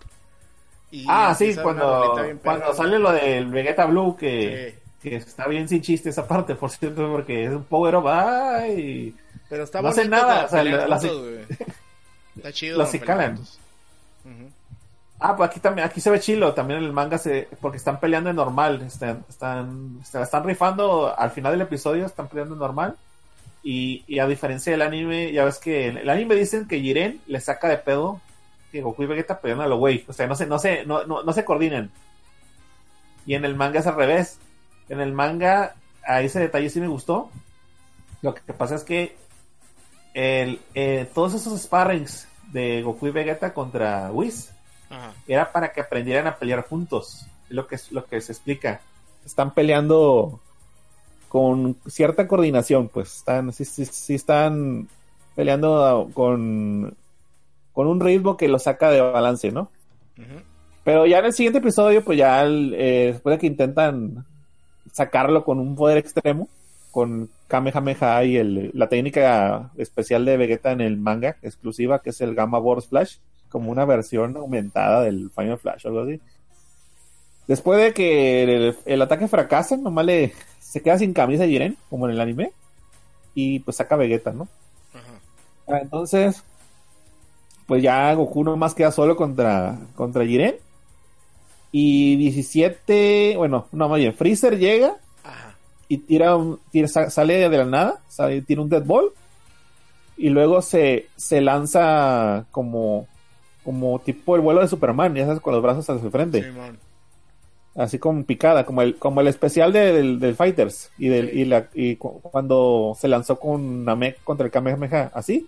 [0.91, 5.09] Y Ah, sí, cuando, cuando sale lo del Vegeta Blue, que, Sí.
[5.11, 8.07] que está bien sin chiste esa parte, por cierto, porque es un power up.
[8.09, 9.15] ¡ay!
[9.49, 10.97] Pero está no hace bonito nada, o sea, la- la-.
[10.97, 12.79] Está chido.
[12.79, 13.59] los pelean juntos.
[14.25, 14.51] Ujú.
[15.19, 18.01] Ah, pues aquí también, aquí se ve chilo, también en el manga se, porque están
[18.01, 22.55] peleando en normal, están, están, se la están rifando al final del episodio, están peleando
[22.55, 22.97] en normal.
[23.63, 27.21] Y, y a diferencia del anime, ya ves que en el anime dicen que Jiren
[27.27, 28.21] le saca de pedo
[28.71, 30.05] que Goku y Vegeta pelean a lo güey.
[30.07, 31.91] O sea, no se, no se, no, no, no se coordinan.
[33.25, 34.39] Y en el manga es al revés.
[34.89, 35.75] En el manga,
[36.07, 37.31] a ese detalle sí me gustó.
[38.23, 39.17] Lo que pasa es que
[40.15, 44.53] el, eh, todos esos sparrings de Goku y Vegeta contra Whis
[44.91, 45.13] Ajá.
[45.27, 47.27] era para que aprendieran a pelear juntos.
[47.49, 48.81] Es lo que, es lo que se explica.
[49.25, 50.41] Están peleando
[51.29, 53.17] con cierta coordinación, pues.
[53.17, 54.89] Están, sí, sí, sí están
[55.35, 56.97] peleando con,
[57.73, 59.71] con un ritmo que lo saca de balance, ¿no?
[60.85, 64.25] Pero ya en el siguiente episodio, pues ya el- eh, después de que intentan
[64.93, 66.49] sacarlo con un poder extremo,
[66.91, 72.21] con Kamehameha y el, la técnica especial de Vegeta en el manga exclusiva, que es
[72.23, 73.17] el Gamma Burst Flash,
[73.49, 76.21] como una versión aumentada del Final Flash o algo así.
[77.47, 82.07] Después de que el, el ataque fracasa, nomás le, se queda sin camisa Jiren, como
[82.07, 82.51] en el anime,
[83.35, 84.49] y pues saca Vegeta, ¿no?
[84.93, 85.21] Ajá.
[85.69, 86.43] Ah, Entonces,
[87.67, 90.57] pues ya Goku nomás queda solo contra, contra Jiren.
[91.73, 95.57] Y 17, bueno, no, más bien, Freezer llega Ajá.
[95.89, 99.11] y tira un, tira- sa- sale de la nada, sale, tira un Dead Ball.
[100.17, 103.07] Y luego se, se lanza como,
[103.67, 106.41] como tipo el vuelo de Superman, ya sabes, con los brazos hacia el frente.
[107.75, 110.91] Así como picada, como el, como el especial de- del, del Fighters.
[110.97, 115.47] Y, del, y, la, y cu- cuando se lanzó con Namek contra el Kamehameha, así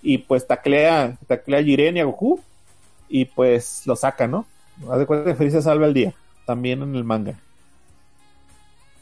[0.00, 2.40] y pues taclea, taclea a Jiren y a Goku
[3.08, 4.46] y pues lo saca, ¿no?
[4.90, 6.14] Haz de cuenta que Freezer salva el día,
[6.46, 7.34] también en el manga.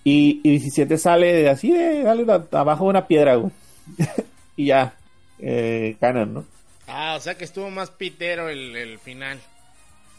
[0.04, 3.52] Y, y 17 sale de así de, dale abajo de una piedra, güey.
[4.56, 4.94] y ya,
[5.38, 6.44] eh, ganan, ¿no?
[6.88, 9.38] Ah, o sea que estuvo más pitero el, el final.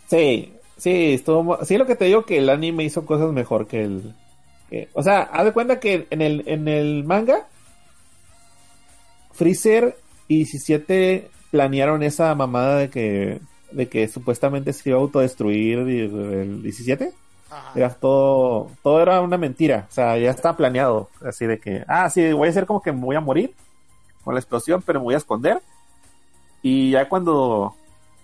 [0.10, 3.84] Sí, sí, estuvo, sí, lo que te digo que el anime hizo cosas mejor que
[3.84, 4.14] el,
[4.70, 7.48] que- o sea, haz de cuenta que en el, en el manga,
[9.34, 13.40] Freezer y 17 planearon esa mamada de que,
[13.72, 17.12] de que supuestamente se iba a autodestruir el, el 17.
[17.50, 17.72] Ajá.
[17.76, 22.10] Era todo, todo era una mentira, o sea, ya estaba planeado, así de que, ah,
[22.10, 23.54] sí, voy a hacer como que me voy a morir
[24.24, 25.62] con la explosión, pero me voy a esconder.
[26.62, 27.76] Y ya cuando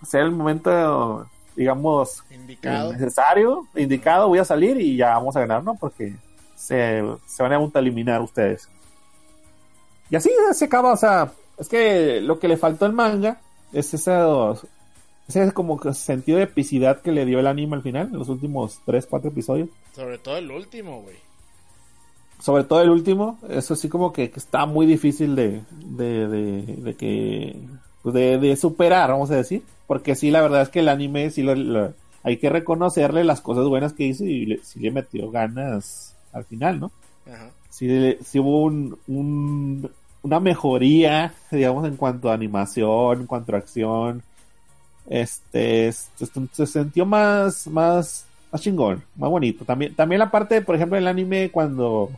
[0.04, 2.92] sea el momento, digamos, Indicado.
[2.92, 5.74] necesario, indicado, voy a salir y ya vamos a ganar, ¿no?
[5.76, 6.14] Porque
[6.54, 8.68] se, se van a autoeliminar ustedes.
[10.10, 13.40] Y así se acaba, o sea, es que lo que le faltó al manga
[13.72, 14.12] es ese,
[15.28, 18.28] ese como que sentido de epicidad que le dio el anime al final, en los
[18.28, 19.68] últimos 3, 4 episodios.
[19.92, 21.16] Sobre todo el último, güey.
[22.40, 26.62] Sobre todo el último, eso sí como que, que está muy difícil de, de, de,
[26.76, 27.58] de que
[28.04, 29.64] pues de, de superar, vamos a decir.
[29.88, 33.40] Porque sí, la verdad es que el anime sí lo, lo- hay que reconocerle las
[33.42, 36.92] cosas buenas que hizo y le, sí le metió ganas al final, ¿no?
[37.26, 37.50] Ajá.
[37.70, 37.88] Sí,
[38.24, 39.90] sí hubo un, un-
[40.22, 44.22] una mejoría, digamos, en cuanto a animación, en cuanto a acción.
[45.06, 49.64] Este, se, se sintió más, más, más chingón, más bonito.
[49.64, 52.10] También, también la parte, por ejemplo, del anime cuando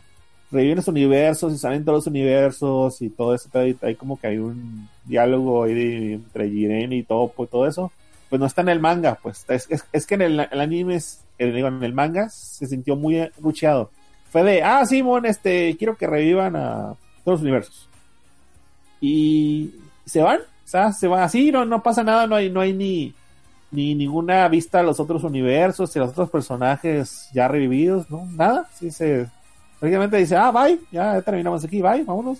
[0.51, 4.27] reviven los universos y salen todos los universos y todo eso, hay, hay como que
[4.27, 7.91] hay un diálogo ahí de- entre Jiren y Topo y todo eso.
[8.29, 11.21] Pues no está en el manga, pues es, es, que en el, el anime, es,
[11.39, 13.89] eh, digo, en el manga se sintió muy rucheado.
[14.29, 17.87] Fue de, ah, Simón, este, quiero que revivan a todos los universos.
[18.99, 19.75] Y
[20.05, 22.73] se van, o sea, se van así, no, no pasa nada, no hay, no hay
[22.73, 23.13] ni,
[23.71, 28.25] ni ninguna vista a los otros universos y a los otros personajes ya revividos, ¿no?
[28.25, 29.27] Nada, sí se,
[29.79, 32.39] prácticamente dice, ah, bye, ya terminamos aquí, bye, vámonos.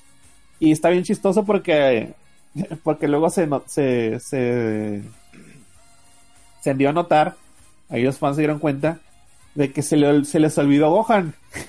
[0.59, 2.13] Y está bien chistoso porque,
[2.83, 5.01] porque luego se, se, se,
[6.61, 7.35] se dio a notar,
[7.89, 8.99] ahí los fans se dieron cuenta,
[9.55, 11.33] de que se, le, se les olvidó Gohan.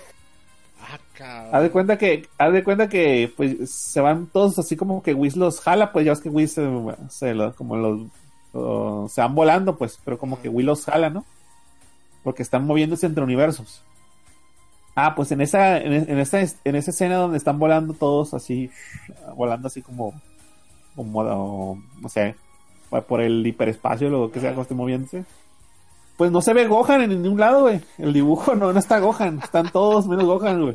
[1.21, 1.51] Ah.
[1.53, 5.14] Haz de cuenta que, haz de cuenta que pues se van todos así como que
[5.14, 6.64] Whis los jala, pues ya ves que Whis se,
[7.09, 11.25] se lo- como los se van volando, pues, pero como que Whis los jala, ¿no?
[12.23, 13.83] Porque están moviéndose entre universos.
[15.01, 18.68] Ah, pues en esa, en, en esa, en esa escena donde están volando todos así,
[19.36, 20.12] volando así como,
[20.96, 22.34] como, no sé,
[23.07, 25.24] por el hiperespacio, lo que sea, que esté moviéndose.
[26.16, 27.80] Pues no se ve Gohan en ningún lado, güey.
[27.96, 29.38] El dibujo no, no está Gohan.
[29.38, 30.74] Están todos menos Gohan, güey.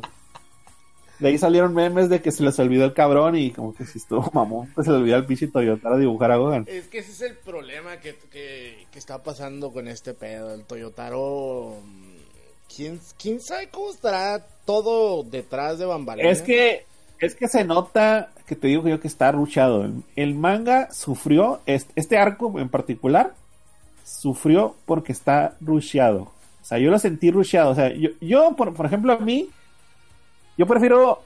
[1.18, 3.98] De ahí salieron memes de que se les olvidó el cabrón y como que si
[3.98, 6.64] estuvo mamón, pues se le olvidó el pinche Toyota a dibujar a Gohan.
[6.66, 10.54] Es que ese es el problema que, que, que está pasando con este pedo.
[10.54, 11.76] El Toyotaro.
[12.74, 16.32] ¿Quién, quién sabe cómo estará todo detrás de bambalinas?
[16.38, 16.84] Es que,
[17.20, 19.84] es que se nota que te digo yo que está ruchado.
[19.84, 23.34] El, el manga sufrió, este, este arco en particular,
[24.04, 26.22] sufrió porque está rusheado.
[26.62, 27.70] O sea, yo lo sentí rusheado.
[27.70, 29.48] O sea, yo, yo por, por ejemplo, a mí,
[30.56, 31.22] yo prefiero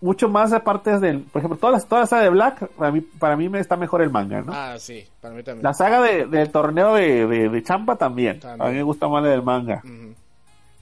[0.00, 3.00] mucho más aparte del, por ejemplo, toda la, toda la saga de Black, para mí,
[3.00, 4.52] para mí me está mejor el manga, ¿no?
[4.54, 5.64] Ah, sí, para mí también.
[5.64, 8.38] La saga de- del torneo de, de, de Champa también.
[8.40, 8.62] También.
[8.62, 9.80] A mí me gusta más la del manga.
[9.84, 10.14] Ujú.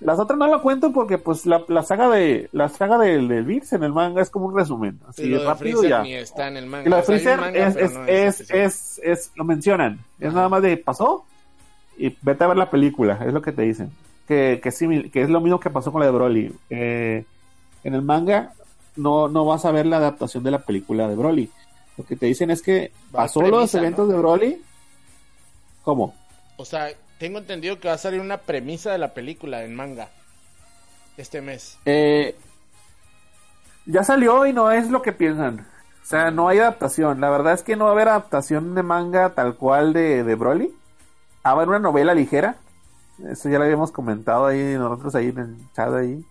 [0.05, 3.73] Las otras no lo cuento porque pues la, la saga de la saga del, Beats
[3.73, 5.01] en el manga es como un resumen.
[5.09, 6.03] Así de rápido Freezer ya.
[6.03, 6.87] ni está en el manga.
[6.87, 10.01] Y lo de Freezer manga, es, es, no es, es, es- lo mencionan.
[10.21, 10.37] Es Ajá.
[10.37, 11.25] nada más de pasó
[11.97, 13.91] y vete a ver la película, es lo que te dicen.
[14.29, 16.55] Que, que, es simil- que es lo mismo que pasó con la de Broly.
[16.69, 17.25] Eh,
[17.83, 18.53] en el manga
[18.97, 21.51] no, no vas a ver la adaptación de la película de Broly.
[21.97, 24.13] Lo que te dicen es que pasó premisa, los eventos ¿no?
[24.13, 24.63] de Broly.
[25.83, 26.15] ¿Cómo?
[26.57, 26.89] O sea,
[27.19, 30.09] tengo entendido que va a salir una premisa de la película en manga.
[31.17, 31.79] Este mes.
[31.85, 32.35] Eh,
[33.87, 35.67] ya salió y no es lo que piensan.
[36.03, 37.21] O sea, no hay adaptación.
[37.21, 40.35] La verdad es que no va a haber adaptación de manga tal cual de, de
[40.35, 40.67] Broly.
[41.47, 42.57] Va a haber una novela ligera.
[43.31, 46.25] Eso ya lo habíamos comentado ahí nosotros ahí en el chat ahí.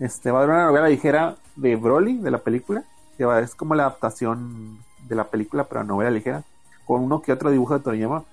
[0.00, 2.82] Este, va a haber una novela ligera de Broly, de la película.
[3.18, 6.42] Que va- es como la adaptación de la película, pero novela ligera.
[6.86, 8.24] Con uno que otro dibujo de Toriyama.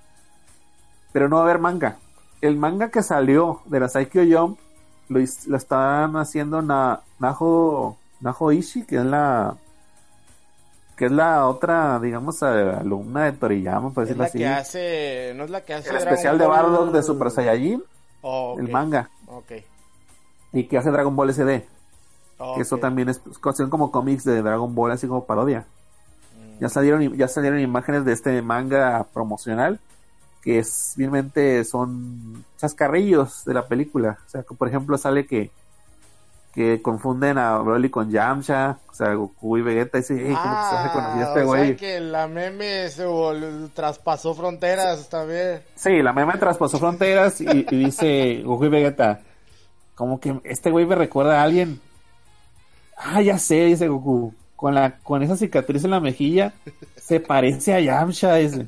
[1.12, 1.96] Pero no va a haber manga.
[2.40, 4.58] El manga que salió de la Saikyo Jump
[5.08, 9.56] lo, lo están haciendo na, Najo, Najo Ishii, que es la
[10.96, 14.38] que es la otra, digamos, alumna de Toriyama, por decirlo así.
[14.38, 15.32] que hace.
[15.36, 15.88] No es la que hace.
[15.88, 17.82] El Dragon especial de Bardock de Super Saiyajin,
[18.24, 19.52] Oh, el manga, Ok.
[20.52, 21.66] y que hace Dragon Ball SD.
[22.38, 25.64] Oh, Que eso también es cuestión como cómics de Dragon Ball, así como parodia.
[26.36, 26.60] Mm.
[26.60, 29.80] Ya salieron, ya salieron imágenes de este manga promocional
[30.42, 34.18] que es realmente son chascarrillos de la película.
[34.26, 35.50] O sea, que, por ejemplo, sale que
[36.52, 40.54] que confunden a Broly con Yamcha, o sea, Goku y Vegeta, y dice, "Ey, ¿cómo
[40.54, 41.66] que se Ah, este o güey?
[41.68, 43.06] sea que la meme se
[43.72, 45.62] traspasó fronteras también.
[45.74, 49.20] Sí, la meme traspasó fronteras y, y dice Goku y Vegeta,
[49.94, 51.80] como que este güey me recuerda a alguien.
[52.98, 56.52] Ah, ya sé, dice Goku, con la con esa cicatriz en la mejilla
[57.00, 58.66] se parece a Yamcha, dice.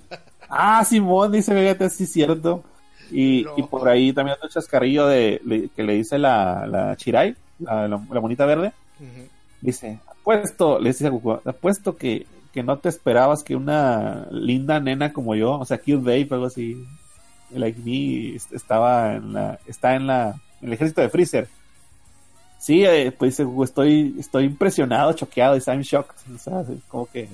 [0.56, 2.62] Ah, Simón, dice Vegeta, sí cierto.
[3.10, 3.52] Y, No.
[3.56, 7.86] y por ahí también otro chascarrillo de, le- que le dice la, la Chirai, la,
[7.88, 8.72] la, la monita verde,
[9.60, 14.80] dice, apuesto, le dice a Goku, apuesto que, que no te esperabas que una linda
[14.80, 16.82] nena como yo, o sea, cute babe, algo así,
[17.50, 20.30] like me, est- estaba en la, está en la,
[20.62, 21.48] en el ejército de Freezer.
[22.58, 27.04] Sí, eh, pues dice Goku, estoy, estoy impresionado, choqueado, dice, I'm shocked, o sea, como
[27.06, 27.28] que,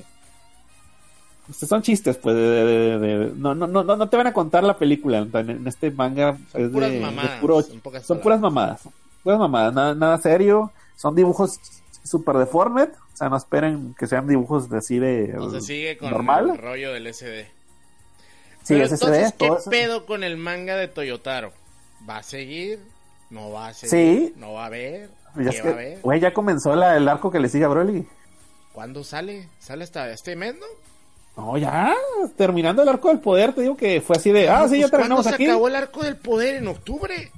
[1.53, 4.77] son chistes, pues, de, de- de- no, no, no, no te van a contar la
[4.79, 8.07] película, en, en este manga Son es puras mamadas, puro- son palabras.
[8.23, 8.81] puras mamadas.
[9.23, 10.73] Puras mamadas, nada, nada serio.
[10.97, 11.59] Son dibujos
[12.05, 12.89] super deformed.
[13.13, 16.51] O sea, no esperen que sean dibujos de así de No se sigue con normal.
[16.51, 17.45] el rollo del SD.
[18.63, 19.33] Sí, Pero se entonces.
[19.39, 21.53] ¿qué todo pedo con el manga de Toyotaro?
[22.09, 22.79] ¿Va a seguir?
[23.31, 23.91] ¿No va a seguir?
[24.31, 24.35] Sí.
[24.39, 25.11] ¿No va a haber?
[25.37, 26.01] Ya ¿Qué es va a que, haber?
[26.01, 28.07] güey, ya comenzó la- el arco que le sigue a Broly.
[28.73, 29.49] ¿Cuándo sale?
[29.59, 30.67] ¿Sale hasta este mes, no?
[31.37, 31.95] No, ya,
[32.37, 34.91] terminando el arco del poder, te digo que fue así de, ah, sí, ya Pues,
[34.91, 35.47] ¿Cuándo terminamos se aquí.
[35.47, 36.57] acabó el arco del poder?
[36.57, 37.31] ¿En octubre?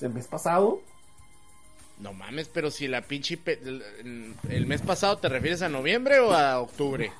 [0.00, 0.80] El mes pasado.
[1.98, 3.36] No mames, pero si la pinche...
[3.38, 7.10] pe- el, el mes pasado te refieres a noviembre o a octubre?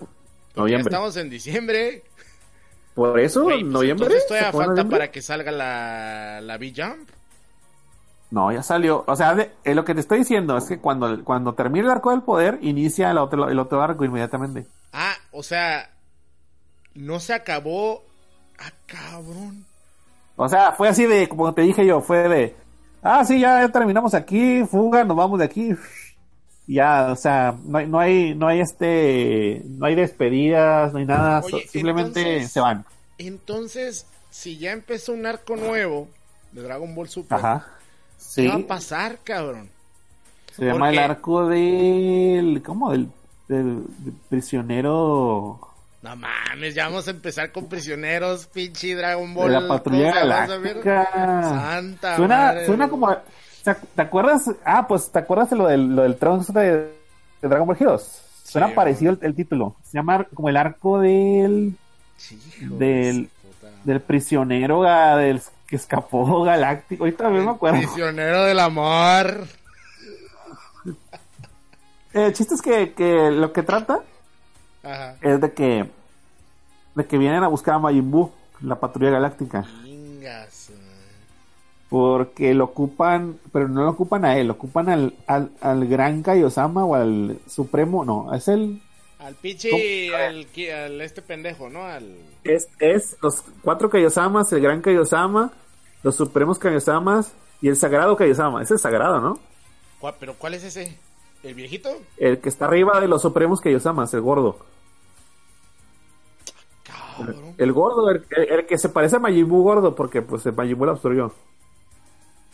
[0.00, 0.06] Ya
[0.62, 0.90] Noviembre.
[0.90, 2.02] estamos en diciembre.
[2.94, 4.06] Por eso, Güey, pues noviembre.
[4.06, 4.96] entonces ¿se en falta noviembre?
[4.98, 7.10] para que salga la, la B-Jump.
[8.30, 9.04] No, ya salió.
[9.06, 11.92] O sea, de- eh, lo que te estoy diciendo es que cuando, cuando termine el
[11.92, 14.66] arco del poder, inicia el otro, el otro arco inmediatamente.
[14.92, 15.90] Ah, o sea,
[16.94, 18.02] no se acabó.
[18.58, 19.64] Ah, cabrón.
[20.34, 22.56] O sea, fue así de, como te dije yo, fue de,
[23.02, 25.74] ah, sí, ya, ya terminamos aquí, fuga, nos vamos de aquí.
[26.66, 31.06] Ya, o sea, no hay, no hay, no hay este, no hay despedidas, no hay
[31.06, 32.84] nada, Oye, so- simplemente entonces- se van.
[33.18, 36.08] Entonces, si ya empezó un arco nuevo
[36.52, 37.66] de Dragon Ball Super, Ajá.
[38.36, 38.48] ¿Qué Sí.
[38.48, 39.68] va a pasar, cabrón?
[40.54, 42.62] Se llama el arco del.
[42.64, 42.90] ¿Cómo?
[42.92, 43.08] Del,
[43.48, 45.60] del- del prisionero.
[46.02, 49.50] No mames, ya vamos a empezar con prisioneros, pinche Dragon Ball.
[49.52, 50.12] De la patrulla.
[51.42, 52.66] Santa Suena, madre.
[52.66, 53.16] suena como.
[53.94, 54.48] ¿Te acuerdas?
[54.64, 56.62] Ah, pues ¿te acuerdas de lo del, lo del Trunks de,
[57.42, 58.22] de Dragon Ball Heroes?
[58.44, 59.74] Suena Sí, parecido el, el título.
[59.82, 61.74] Se llama como el arco del,
[62.60, 63.28] del-
[63.84, 67.04] del prisionero ah, del que escapó galáctico.
[67.04, 67.78] Ahorita también me acuerdo.
[67.78, 69.46] Prisionero del amor.
[72.14, 74.00] Eh, El chiste es que, que lo que trata
[74.82, 75.16] Ajá.
[75.20, 75.90] es de que
[76.94, 79.64] de que vienen a buscar a Majin Buu, la patrulla galáctica.
[81.90, 86.22] Porque lo ocupan, pero no lo ocupan a él, lo ocupan al, al, al gran
[86.22, 88.82] Kaiosama o al Supremo, no, es el...
[89.18, 91.84] Al pinche, al, al este pendejo, ¿no?
[91.84, 92.16] Al...
[92.44, 95.52] Es, es los cuatro Kaiosamas, el gran Kaiosama,
[96.02, 98.62] los Supremos Kaiosamas y el Sagrado Kaiosama.
[98.62, 99.38] Es el Sagrado, ¿no?
[100.00, 100.96] ¿Cuál- ¿Pero cuál es ese?
[101.42, 101.88] ¿El viejito?
[102.18, 104.58] El que está arriba de los Supremos Kaiyosamas, el gordo.
[106.84, 107.54] Cabrón.
[107.56, 110.44] El gordo, el, el- el que se parece a Majin Buu gordo, porque pues
[110.76, 111.32] Buu lo absorbió.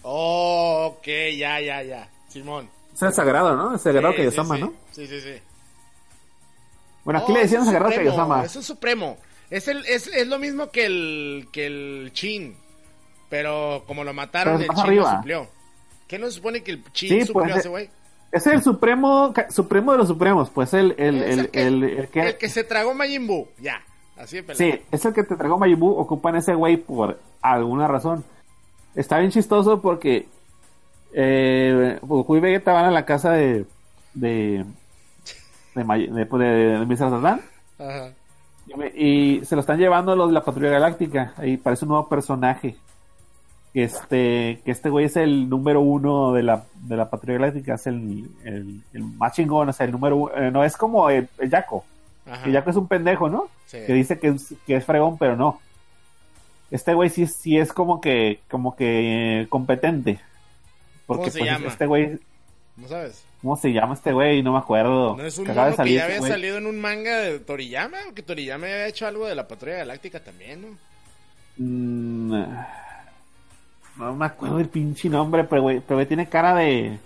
[0.02, 1.06] Oh, ok,
[1.36, 2.08] ya, ya, ya.
[2.28, 2.68] Simón.
[2.94, 3.72] Es el Sagrado, ¿no?
[3.74, 4.66] El Sagrado Sí, Kaiosama, sí, sí.
[4.68, 4.74] ¿no?
[4.92, 5.42] Sí, sí, sí.
[7.04, 8.44] Bueno, aquí Oh, le un Sagrado supremo, Kaiosama.
[8.44, 9.16] Es un supremo.
[9.50, 12.56] Es, el, es, es lo mismo que el, que el Chin.
[13.28, 15.10] Pero como lo mataron, el Chin arriba.
[15.12, 15.48] lo suplió.
[16.06, 17.90] ¿Qué no supone que el Chin Sí, suplió pues, a ese güey?
[18.30, 22.20] Es el Supremo, Supremo de los Supremos, pues el, el, el, que, el- el que...
[22.20, 23.48] el que se tragó Majin Buu.
[23.58, 23.82] Ya.
[24.16, 24.54] Así de.
[24.54, 28.24] Sí, es el que te tragó Majin Buu, ocupan ese güey por alguna razón.
[28.94, 30.28] Está bien chistoso porque
[31.14, 33.66] eh, Goku y Vegeta van a la casa de
[34.14, 34.64] de
[35.74, 37.26] de, May- de, de, de
[37.78, 38.12] Ajá.
[38.94, 41.34] y, y se lo están llevando los de la Patrulla Galáctica.
[41.36, 42.76] Ahí parece un nuevo personaje.
[43.74, 47.86] Este, que este güey es el número uno de la, de la Patrulla Galáctica, es
[47.86, 51.26] el, el, el más chingón, o sea, el número uno, eh, no es como el,
[51.38, 51.82] el Jaco,
[52.30, 52.44] Ajá.
[52.44, 53.48] que Jaco es un pendejo, ¿no?
[53.66, 53.78] Sí.
[53.86, 55.58] que dice que es, que es fregón, pero no.
[56.70, 60.20] Este güey sí, sí es como que, como que eh, competente.
[61.06, 61.66] Porque ¿Cómo se pues, llama?
[61.68, 62.18] este güey,
[62.76, 63.24] ¿No sabes?
[63.42, 64.42] ¿Cómo se llama este güey?
[64.42, 65.16] No me acuerdo.
[65.16, 67.98] ¿No es un Que mono que ya ese había salido en un manga de Toriyama?
[68.14, 70.68] Que Toriyama había hecho algo de la Patrulla Galáctica también, ¿no?
[71.58, 72.44] Mm,
[73.98, 76.98] no me acuerdo el pinche nombre, pero güey, pero tiene cara de...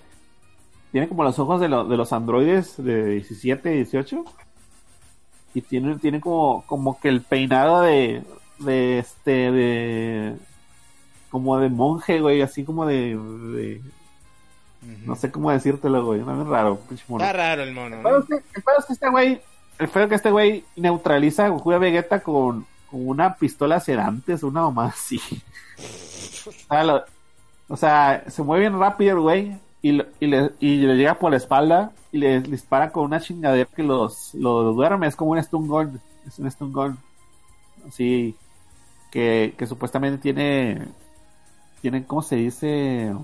[0.92, 4.24] Tiene como los ojos de, lo- de los androides de 17, 18.
[5.54, 8.22] Y tiene, tiene como, como que el peinado de,
[8.60, 10.36] de este, de,
[11.30, 13.80] como de monje, güey, así como de, de-
[15.04, 17.24] no sé cómo decírtelo, güey, no es raro, pinche mono.
[17.24, 18.18] Está raro el mono, El pedo ¿no?
[18.20, 19.40] es que, el pedo es que este güey,
[19.78, 23.34] el pedo es que este güey neutraliza a Goku y a Vegeta con, con una
[23.34, 25.20] pistola sedantes, una así.
[26.46, 27.04] o, sea, lo-
[27.68, 31.14] o sea, se mueve bien rápido el güey y, lo- y, le, y le llega
[31.14, 35.32] por la espalda y le dispara con una chingadera que los, los duerme, es como
[35.32, 36.98] un stun gun, es un stun gun.
[37.88, 38.36] Así,
[39.10, 40.86] que, que supuestamente tiene,
[41.82, 43.14] tiene, ¿cómo se dice?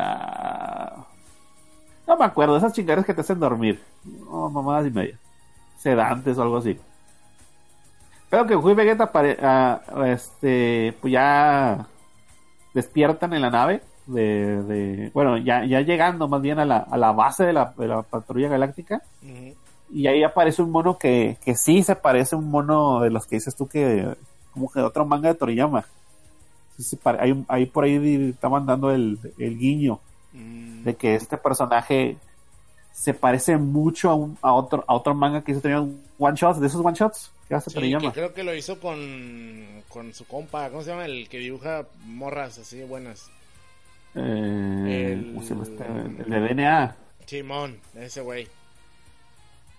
[0.00, 1.04] Ah,
[2.06, 3.82] no me acuerdo, esas chingaderas que te hacen dormir.
[4.04, 5.18] No, mamadas y media.
[5.78, 6.78] Sedantes o algo así.
[8.30, 11.86] Pero que Goku y Vegeta pare- ah, este, pues ya
[12.74, 13.82] despiertan en la nave.
[14.06, 17.74] De, de- bueno, ya, ya llegando más bien a la, a la base de la,
[17.76, 19.02] de la patrulla galáctica.
[19.90, 23.26] Y ahí aparece un mono que, que sí se parece a un mono de los
[23.26, 24.14] que dices tú que,
[24.52, 25.84] como que de otro manga de Toriyama.
[27.48, 30.00] Ahí por ahí estaban dando el, el guiño
[30.32, 32.18] Mm, de que este personaje
[32.92, 35.80] se parece mucho a, un- a otro a otro manga que hizo tenía
[36.18, 39.82] one shots de esos one shots que hace sí, que creo que lo hizo con,
[39.88, 41.06] con su compa, ¿cómo se llama?
[41.06, 43.30] El que dibuja morras así buenas.
[44.14, 46.22] Eh, El- ¿cómo se llama este?
[46.24, 48.46] el de DNA Simón, ese güey.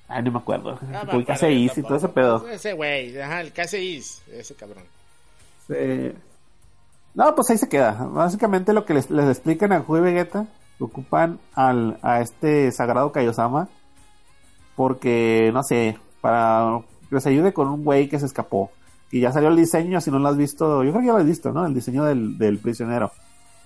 [0.08, 3.52] ay no me acuerdo Ah, acuerdo, Easy y todo ese pedo Ese güey, ajá, el
[3.52, 4.84] que hace Is, ese cabrón.
[5.70, 6.16] Eh,
[7.16, 7.92] no pues ahí se queda.
[8.12, 10.46] Básicamente lo que les, les explican a Goku y Vegeta
[10.80, 13.68] ocupan al, a este sagrado Kaiosama
[14.76, 16.80] porque no sé para
[17.10, 18.72] que les ayude con un güey que se escapó.
[19.12, 21.20] Y ya salió el diseño si no lo has visto yo creo que ya lo
[21.20, 23.12] has visto no el diseño del, del prisionero.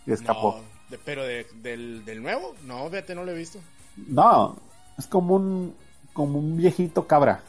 [0.05, 0.55] Que escapó.
[0.57, 3.59] No, de- pero de- del, del nuevo, no, fíjate, no lo he visto.
[4.07, 4.55] No,
[4.97, 5.75] es como un
[6.13, 7.41] como un viejito cabra.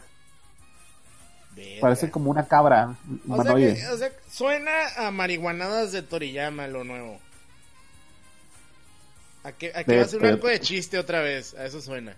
[1.54, 1.80] Verga.
[1.80, 2.96] Parece como una cabra
[3.28, 3.74] o sea, humanoide.
[3.76, 7.18] que, o sea, suena a marihuanadas de Toriyama lo nuevo.
[9.44, 11.54] ¿A qué, a qué De- va a ser un arco de chiste otra vez?
[11.54, 12.16] A eso suena.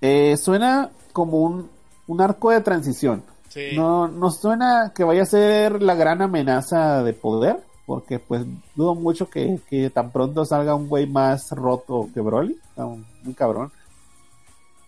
[0.00, 1.70] Eh, suena como un,
[2.06, 3.24] un arco de transición.
[3.48, 3.70] Sí.
[3.74, 8.44] No, no suena que vaya a ser la gran amenaza de poder, porque pues
[8.74, 13.06] dudo mucho que, que tan pronto salga un güey más roto que Broly, está un-
[13.22, 13.70] muy cabrón.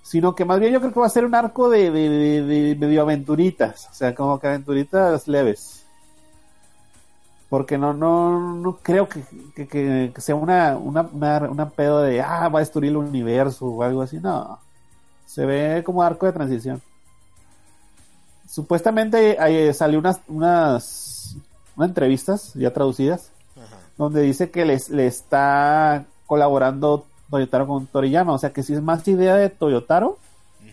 [0.07, 2.42] Sino que más bien yo creo que va a ser un arco de, de, de-
[2.42, 5.84] de medio aventuritas, o sea, como que aventuritas leves.
[7.50, 9.24] Porque no, no, no creo que,
[9.57, 13.82] que, que- sea una, una, una, pedo de, ah, va a destruir el universo o
[13.82, 14.61] algo así, no.
[15.26, 16.80] Se ve como arco de transición.
[18.48, 21.36] Supuestamente eh, salió unas, unas,
[21.76, 23.76] unas entrevistas ya traducidas Ajá.
[23.98, 28.83] donde dice que les, le está colaborando Toyotaro con Toriyama, o sea que sí es
[28.83, 30.18] más idea de Toyotaro,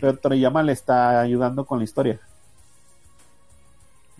[0.00, 2.20] pero Toriyama le está ayudando con la historia.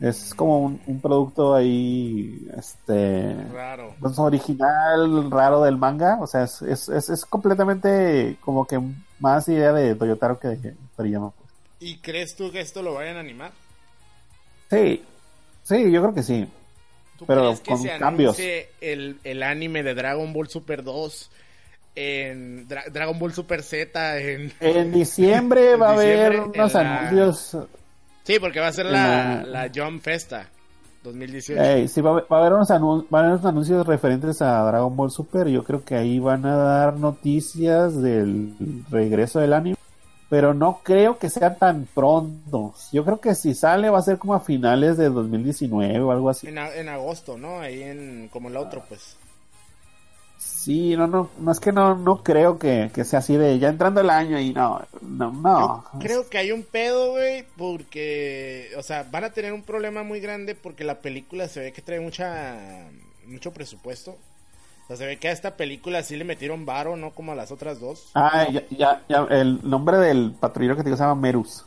[0.01, 3.95] Es como un, un producto ahí, este, Raro.
[4.01, 8.81] pues, original, raro del manga, o sea, es, es, es, es completamente como que
[9.21, 11.31] más idea de Toyotaro que de Toriyama.
[11.31, 11.51] pues.
[11.79, 13.53] ¿Y crees tú que esto lo vayan a animar?
[14.71, 15.05] Sí,
[15.63, 16.49] sí, yo creo que sí.
[17.19, 18.37] ¿Tú Pero crees que con se cambios.
[18.81, 21.31] El, el anime de Dragon Ball Super 2
[21.97, 24.53] en Dra- Dragon Ball Super Z en...
[24.61, 27.57] En diciembre En va a haber unos en la- anuncios
[28.25, 30.49] Sí, porque va a ser la, En la Jump Festa
[31.03, 31.63] 2018.
[31.63, 34.41] Ey, sí, va a, haber, va a haber unos va a haber unos anuncios referentes
[34.41, 35.49] a Dragon Ball Super.
[35.49, 38.55] Yo creo que ahí van a dar noticias del
[38.91, 39.77] regreso del anime.
[40.31, 42.75] Pero no creo que sea tan pronto.
[42.91, 46.31] Yo creo que si sale va a ser como a finales de 2019 o algo
[46.31, 46.47] así.
[46.49, 47.61] En, a- en agosto, ¿no?
[47.61, 48.29] Ahí en...
[48.33, 49.19] como el otro, pues.
[50.65, 53.69] Sí, no, no, no es que no, no creo que, que sea así de ya
[53.69, 55.85] entrando el año y no, no, no.
[55.93, 60.05] Yo creo que hay un pedo, güey, porque, o sea, van a tener un problema
[60.05, 62.89] muy grande porque la película se ve que trae mucha,
[63.27, 64.13] mucho presupuesto.
[64.13, 67.35] O sea, se ve que a esta película sí le metieron varo, no como a
[67.35, 68.11] las otras dos.
[68.15, 71.67] Ah, ya, ya, ya, el nombre del patrullero que te digo se llama Merus.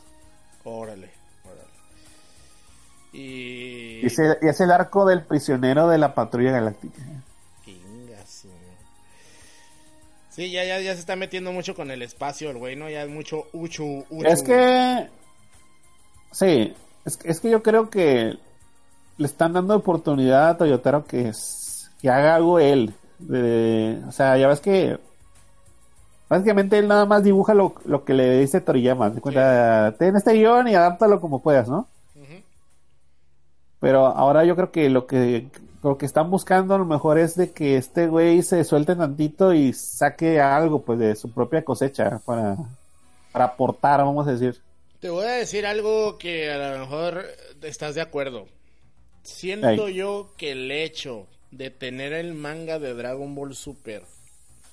[0.64, 1.08] Órale,
[1.44, 1.70] órale.
[3.12, 4.00] Y...
[4.02, 7.00] Y es el arco del prisionero de la patrulla galáctica.
[10.38, 12.88] Sí, ya, ya, ya se está metiendo mucho con el espacio, el güey, ¿no?
[12.88, 14.24] Ya es mucho uchu, uchu.
[14.24, 15.08] Es que.
[16.30, 16.72] Sí,
[17.04, 18.38] es, que- es que yo creo que
[19.16, 22.94] le están dando oportunidad a Toyotaro que, es- que haga algo él.
[23.18, 24.96] De- o sea, ya ves que.
[26.28, 29.10] Básicamente él nada más dibuja lo, lo que le dice Toriyama.
[29.10, 31.88] De cuenta, ten este guion y adáptalo como puedas, ¿no?
[32.14, 32.42] Ujú.
[33.80, 35.48] Pero ahora yo creo que lo que
[35.82, 39.52] lo que están buscando a lo mejor es de que este güey se suelte tantito
[39.54, 42.56] y saque algo pues de su propia cosecha para,
[43.32, 44.60] para aportar, vamos a decir.
[45.00, 47.24] Te voy a decir algo que a lo mejor
[47.62, 48.46] estás de acuerdo.
[49.22, 54.02] Siento yo que el hecho de tener el manga de Dragon Ball Super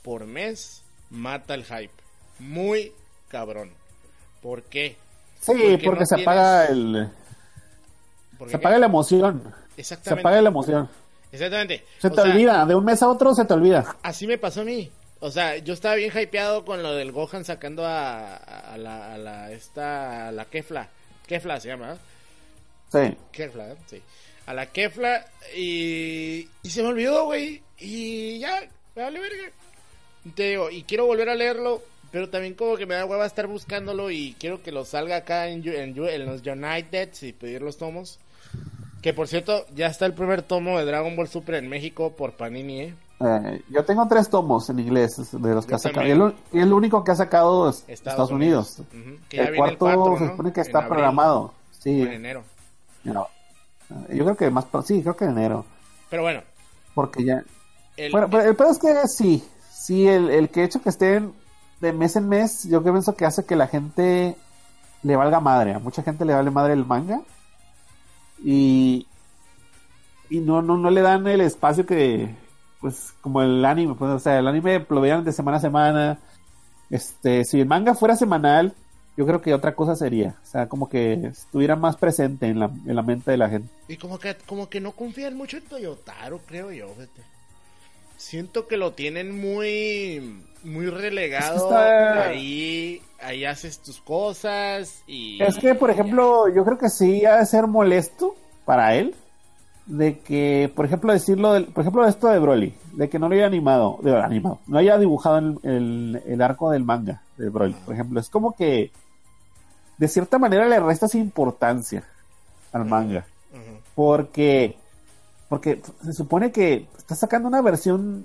[0.01, 1.91] por mes mata el hype.
[2.39, 2.91] Muy
[3.27, 3.71] cabrón.
[4.41, 4.97] ¿Por qué?
[5.41, 7.09] Sí, Porque porque, no se tienes- apaga el
[8.37, 9.53] Porque se apaga la emoción.
[9.75, 10.21] Se Exactamente.
[10.21, 10.89] apaga la emoción.
[11.31, 11.83] Exactamente.
[11.99, 13.95] Se O te sea, olvida, de un mes a otro se te olvida.
[14.03, 14.89] Así me pasó a mí.
[15.19, 19.17] O sea, yo estaba bien hypeado con lo del Gohan sacando a, a la, a
[19.17, 20.89] la, esta, a la Kefla.
[21.27, 21.97] Kefla se llama.
[22.91, 23.15] Sí.
[23.31, 23.75] Kefla, ¿eh?
[23.87, 24.01] sí.
[24.45, 27.61] A la Kefla y, y se me olvidó, güey.
[27.79, 28.61] Y ya,
[28.95, 29.51] me vale verga.
[30.35, 33.47] Te digo, y quiero volver a leerlo, pero también como que me da hueva estar
[33.47, 38.19] buscándolo y quiero que lo salga acá en, en los United y pedir los tomos.
[39.05, 42.31] Que por cierto, ya está el primer tomo de Dragon Ball Super en México por
[42.31, 42.95] Panini, ¿eh?
[43.19, 46.07] Eh, yo tengo tres tomos en inglés de los que ha sacado.
[46.07, 48.81] Y el, y el único que ha sacado es Estados, Unidos.
[49.29, 50.31] Que El cuarto cuatro, se ¿no?
[50.31, 51.53] supone que está programado.
[51.69, 52.01] Sí.
[52.01, 52.43] En enero.
[53.03, 53.27] No.
[54.09, 55.67] Yo creo que más sí, creo que en enero.
[56.09, 56.41] Pero bueno,
[56.95, 57.43] Porque ya.
[57.97, 59.47] el, Bueno, pero el pedo es que sí.
[59.71, 61.31] Sí, el, el que hecho que estén
[61.79, 64.35] de mes en mes, yo que pienso que hace que la gente
[65.03, 65.75] le valga madre.
[65.75, 67.21] A mucha gente le vale madre el manga.
[68.43, 69.07] Y.
[70.29, 72.33] Y no, no, no le dan el espacio que.
[72.81, 73.95] Pues como el anime.
[73.95, 76.19] Pues, o sea, el anime lo vean de semana a semana.
[76.89, 78.73] Este, si el manga fuera semanal,
[79.17, 80.35] yo creo que otra cosa sería.
[80.43, 83.69] O sea, como que estuviera más presente en la, en la mente de la gente.
[83.87, 86.89] y como que, como que no confían mucho en Toyotaro, creo yo.
[86.89, 87.34] fíjate.
[88.17, 91.55] Siento que lo tienen muy, muy relegado.
[91.55, 95.41] Es que está- Ahí, ahí haces tus cosas y.
[95.43, 98.35] Es que, por ejemplo, yo creo que sí ha de ser molesto
[98.65, 99.15] para él
[99.85, 103.35] de que, por ejemplo, decirlo, del, por ejemplo, esto de Broly, de que no lo
[103.35, 107.75] haya animado, de, animado, no haya dibujado el, el- el arco del manga de Broly,
[107.85, 108.91] por ejemplo, es como que
[109.99, 112.03] de cierta manera le restas importancia
[112.71, 113.25] al manga,
[113.93, 114.75] porque
[115.49, 118.23] porque se supone que está sacando una versión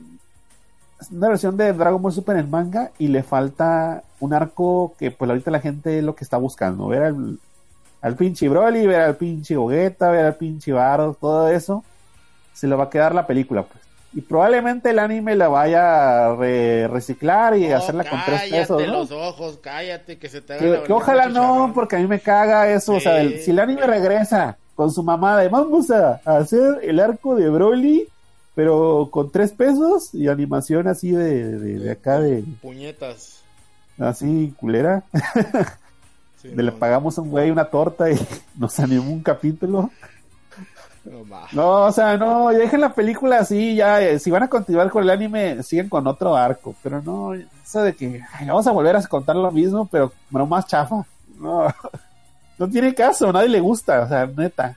[1.13, 5.31] una versión de Dragon Ball Super en manga y le falta un arco que pues
[5.31, 7.15] ahorita la gente es lo que está buscando, ver
[8.03, 11.85] al pinche Broly, ver al pinche Gogeta, ver al pinche Bardo, todo eso,
[12.53, 13.81] se le va a quedar la película, pues.
[14.13, 18.93] Y probablemente el anime la vaya a re- reciclar y hacerla con tres pesos, ¿no?
[18.93, 21.99] los ojos, cállate, que se te haga Que, la que boca ojalá no, porque a
[22.01, 22.95] mí me caga eso.
[22.95, 27.01] O sea, el- si el anime regresa con su mamá de vamos a hacer el
[27.01, 28.09] arco de Broly,
[28.55, 33.43] pero con tres pesos y animación así de, de, de acá, de Puñetas.
[33.99, 35.05] así culera,
[36.41, 38.19] Sí, de le pagamos a un güey una torta y
[38.57, 39.91] nos animó un capítulo.
[41.53, 45.03] no, o sea, no, dejen la película así, ya, eh, si van a continuar con
[45.03, 48.97] el anime, siguen con otro arco, pero no, eso de que ay, vamos a volver
[48.97, 51.05] a contar lo mismo, pero, pero más chafa.
[51.39, 51.67] No,
[52.61, 54.77] no tiene caso, nadie le gusta, o sea, neta.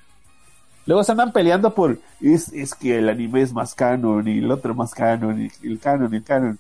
[0.86, 4.50] Luego se andan peleando por, es, es que el anime es más canon y el
[4.50, 6.60] otro más canon y el canon y el canon.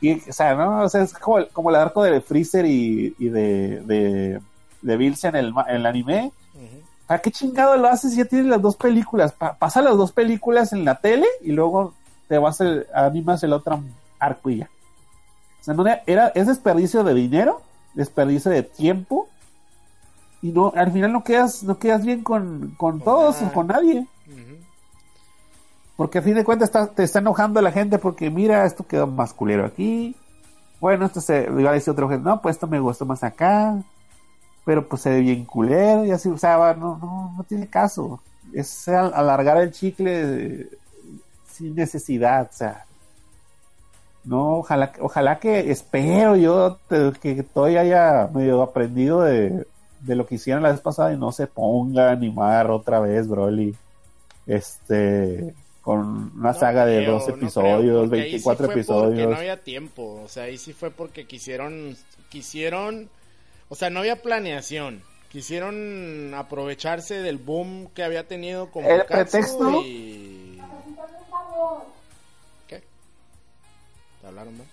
[0.00, 3.14] Y, o sea, no, o sea, es como, el- como el arco de Freezer y,
[3.18, 4.40] y de, de,
[4.82, 6.32] de en el, en el anime.
[7.06, 9.32] ¿Para qué chingado lo haces si ya tienes las dos películas?
[9.32, 11.94] Pa- pasa las dos películas en la tele y luego
[12.28, 13.80] te vas a animas el otro
[14.18, 14.70] arco y ya.
[15.60, 17.62] O sea, no era, es desperdicio de dinero,
[17.94, 19.28] desperdicio de tiempo
[20.48, 23.48] y no, al final no quedas, no quedas bien con, con Con todos nada.
[23.48, 24.06] o con nadie.
[25.96, 29.06] Porque a fin de cuentas está- te está enojando la gente porque mira, esto quedó
[29.06, 30.14] más culero aquí.
[30.80, 33.76] Bueno, esto se iba a decir otro gente, no, pues esto me gustó más acá.
[34.64, 37.66] Pero pues se ve bien culero y así, o sea, va, no, no, no tiene
[37.68, 38.20] caso.
[38.52, 40.68] Es al- alargar el chicle
[41.50, 42.84] sin necesidad, o sea.
[44.24, 49.66] No, ojalá, ojalá que, espero yo te- que Toy haya medio aprendido de,
[50.06, 53.28] de lo que hicieron la vez pasada y no se ponga a animar otra vez,
[53.28, 53.74] Broly.
[54.46, 58.56] Este, con una No saga de creo, 12 no creo, episodios, porque ahí sí 24
[58.56, 59.30] fue Porque episodios.
[59.30, 61.96] no había tiempo, o sea, ahí sí fue porque quisieron,
[62.28, 63.08] quisieron,
[63.68, 65.02] o sea, no había planeación.
[65.30, 70.58] Quisieron aprovecharse del boom que había tenido con El Katsu pretexto- y...
[72.68, 72.82] ¿Qué?
[74.20, 74.64] ¿Te hablaron, no?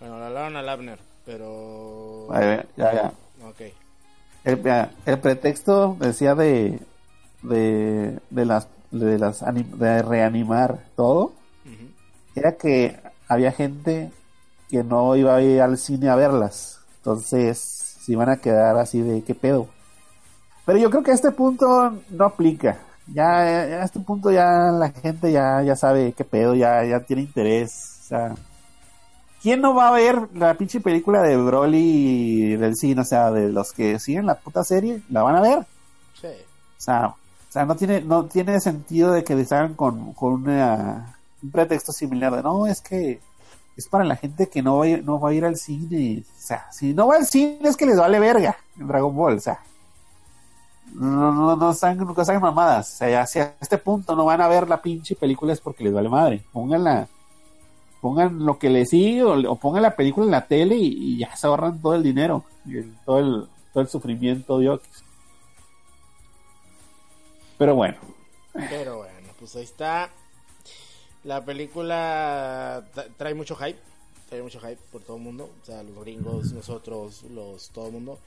[0.00, 2.26] Bueno, le hablaron al Abner, pero...
[2.32, 3.12] A ver, ya, ya.
[4.44, 6.80] El, mira, el pretexto decía de
[7.42, 11.32] de, de las de las anim- de reanimar todo
[12.34, 14.10] era que había gente
[14.68, 16.78] que no iba a ir al cine a verlas.
[16.98, 19.68] Entonces se iban a quedar así de qué pedo
[20.66, 22.78] pero yo creo que a este punto no aplica.
[23.08, 23.24] Ya,
[23.68, 27.22] ya a este punto ya la gente ya ya sabe qué pedo ya ya tiene
[27.22, 28.34] interés o sea
[29.42, 33.00] ¿Quién no va a ver la pinche película de Broly del cine?
[33.00, 35.66] O sea, de los que siguen la puta serie, la van a ver.
[36.20, 36.26] Sí.
[36.26, 37.16] O sea, o
[37.48, 41.92] sea no tiene no tiene sentido de que les hagan con, con una, un pretexto
[41.92, 43.20] similar de no, es que
[43.76, 46.22] es para la gente que no va, a ir, no va a ir al cine.
[46.22, 49.38] O sea, si no va al cine es que les vale verga en Dragon Ball.
[49.38, 49.58] O sea,
[50.92, 52.92] no, no, no, saben, no saben mamadas.
[52.92, 55.60] O sea, ya, si a este punto no van a ver la pinche película es
[55.60, 56.44] porque les vale madre.
[56.52, 57.08] Pónganla
[58.00, 61.34] pongan lo que les sigue o, o pongan la película en la tele y, ya
[61.36, 65.04] se ahorran todo el dinero y todo el todo el sufrimiento de Oquis.
[67.58, 67.96] Pero bueno,
[68.52, 70.10] Pero bueno, pues ahí está.
[71.24, 73.78] La película tra- trae mucho hype.
[74.28, 75.50] Trae mucho hype por todo el mundo.
[75.62, 78.18] O sea, los gringos, nosotros, los todo el mundo.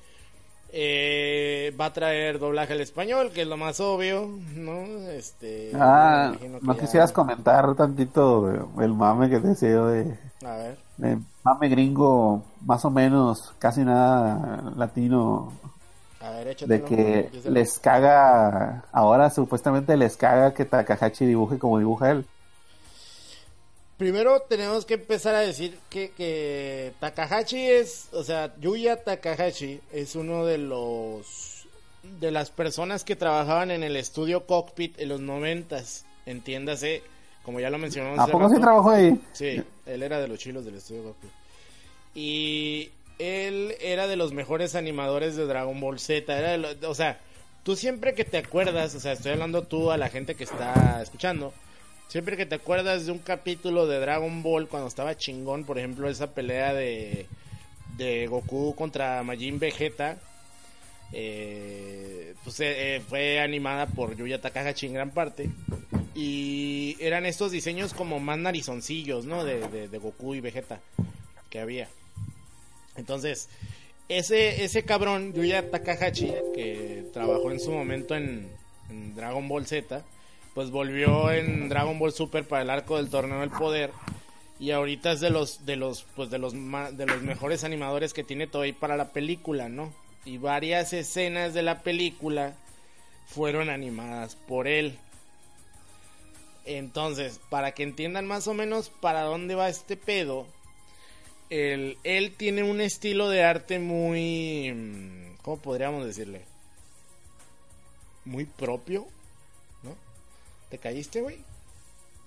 [0.75, 4.81] Eh, va a traer doblaje al español, que es lo más obvio, ¿no?
[5.11, 5.71] Este.
[5.75, 8.49] ah, que no ya- quisieras comentar tantito
[8.81, 10.77] el mame que te decía yo de, A ver.
[10.97, 15.53] de mame gringo, más o menos casi nada latino,
[16.19, 22.09] A ver, de que les caga, ahora supuestamente les caga que Takahashi dibuje como dibuja
[22.09, 22.25] él.
[23.97, 30.15] Primero tenemos que empezar a decir que, que Takahashi es, o sea, Yuya Takahashi es
[30.15, 31.65] uno de los
[32.19, 37.01] de las personas que trabajaban en el estudio Cockpit en los noventas, entiéndase,
[37.43, 38.19] como ya lo mencionamos.
[38.19, 38.59] ¿A poco rato.
[38.59, 39.17] trabajó ahí?
[39.31, 41.31] Sí, él era de los chilos del estudio Cockpit.
[42.15, 42.89] Y
[43.19, 46.37] él era de los mejores animadores de Dragon Ball Z.
[46.37, 47.19] Era de lo- o sea,
[47.63, 51.01] tú siempre que te acuerdas, o sea, estoy hablando tú a la gente que está
[51.01, 51.53] escuchando.
[52.07, 56.09] Siempre que te acuerdas de un capítulo de Dragon Ball cuando estaba chingón, por ejemplo,
[56.09, 57.25] esa pelea de,
[57.97, 60.17] de Goku contra Majin Vegeta,
[61.11, 65.49] eh, pues eh, eh, fue animada por Yuya Takahashi en gran parte.
[66.15, 69.43] Y eran estos diseños como más narizoncillos, ¿no?
[69.43, 70.79] De, de, Goku y Vegeta
[71.49, 71.87] que había.
[72.95, 73.49] Entonces,
[74.09, 78.51] ese, ese cabrón, Yuya Takahashi, que trabajó en su momento en,
[78.89, 80.03] en Dragon Ball Z,
[80.53, 83.91] pues volvió en Dragon Ball Super para el arco del torneo del poder.
[84.59, 88.23] Y ahorita es de los, de los, pues de los, de los mejores animadores que
[88.23, 89.91] tiene Toei para la película, ¿no?
[90.25, 92.55] y varias escenas de la película
[93.25, 94.97] fueron animadas por él.
[96.65, 100.47] Entonces, para que entiendan más o menos para dónde va este pedo,
[101.49, 101.97] él,
[102.37, 104.71] tiene un estilo de arte muy...
[104.73, 106.45] mm, ¿Cómo podríamos decirle?
[108.23, 109.07] Muy propio.
[110.73, 111.37] ¿Te caíste, güey?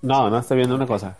[0.01, 1.17] No, no estoy viendo una cosa.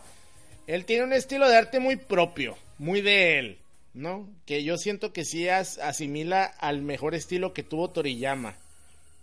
[0.66, 3.58] Él tiene un estilo de arte muy propio, muy de él,
[3.94, 4.30] ¿no?
[4.46, 8.56] Que yo siento que sí as- asimila al mejor estilo que tuvo Toriyama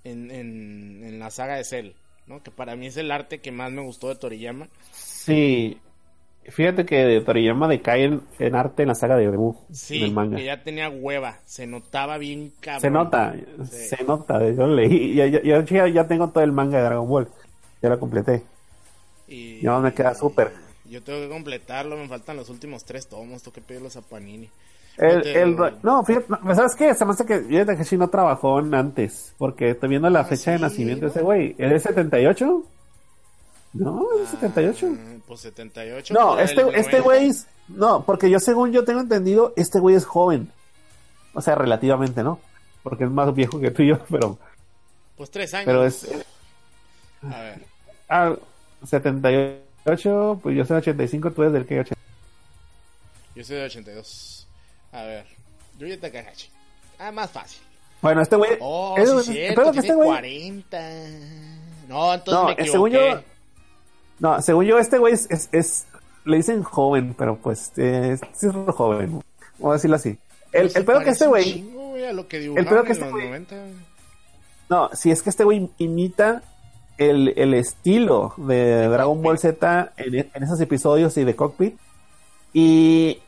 [0.04, 1.92] en, en, en la saga de Cell,
[2.26, 2.42] ¿no?
[2.42, 4.68] Que para mí es el arte que más me gustó de Toriyama.
[4.92, 5.78] Sí.
[6.46, 10.36] Fíjate que Toriyama decae en, en arte en la saga de Debu, Sí, manga.
[10.36, 12.80] que ya tenía hueva, se notaba bien cabrón.
[12.82, 13.34] Se nota,
[13.70, 13.96] Sí.
[13.96, 14.46] se nota.
[14.52, 17.28] Yo leí, ya- ya- ya tengo todo el manga de Dragon Ball.
[17.84, 18.42] Ya lo completé.
[19.28, 20.52] Y, Ya me queda súper.
[20.86, 24.48] Yo tengo que completarlo, me faltan los últimos tres tomos, tengo que pedirlos a Panini.
[24.96, 26.94] El, te- el- no, fíjate, ¿sabes qué?
[26.94, 29.34] Se me hace que Takeshi no trabajó antes.
[29.36, 31.54] Porque estoy viendo la Ah, fecha de sí, nacimiento de ese güey.
[31.58, 32.62] ¿Es de 78?
[33.74, 34.88] No, es de 78.
[34.94, 36.14] Ah, pues 78.
[36.14, 37.00] No, este, este 90.
[37.00, 40.50] güey es- No, porque yo según yo tengo entendido, este güey es joven.
[41.34, 42.38] O sea, relativamente, ¿no?
[42.82, 44.38] Porque es más viejo que tú y yo, pero...
[45.18, 45.66] Pues tres años.
[45.66, 46.08] Pero es...
[47.30, 47.73] A ver.
[48.16, 48.32] Ah,
[48.86, 52.00] 78, pues yo soy 85, tú eres del que 80.
[53.34, 54.46] Yo soy de 82.
[54.92, 55.26] A ver.
[55.78, 56.48] Yuya Takahashi.
[56.98, 57.60] Ah, más fácil.
[58.00, 58.52] Bueno, este güey...
[58.60, 60.08] Oh, es- sí, es- cierto, que tiene este güey...
[60.10, 60.80] 40.
[61.88, 62.70] No, entonces No, me eh, equivoqué.
[62.70, 63.22] según yo...
[64.20, 65.86] No, según yo, este güey es, es, es-
[66.24, 67.72] Le dicen joven, pero pues...
[67.76, 69.22] Eh, sí es joven.
[69.58, 70.16] Vamos a decirlo así.
[70.52, 71.64] El, el pedo que este güey...
[72.28, 73.56] que pedo que este güey- 90.
[74.70, 76.42] No, si es que este güey imita
[76.98, 81.76] el, el estilo de Dragon Ball Z en, en esos episodios y de Cockpit.
[82.52, 83.18] Y,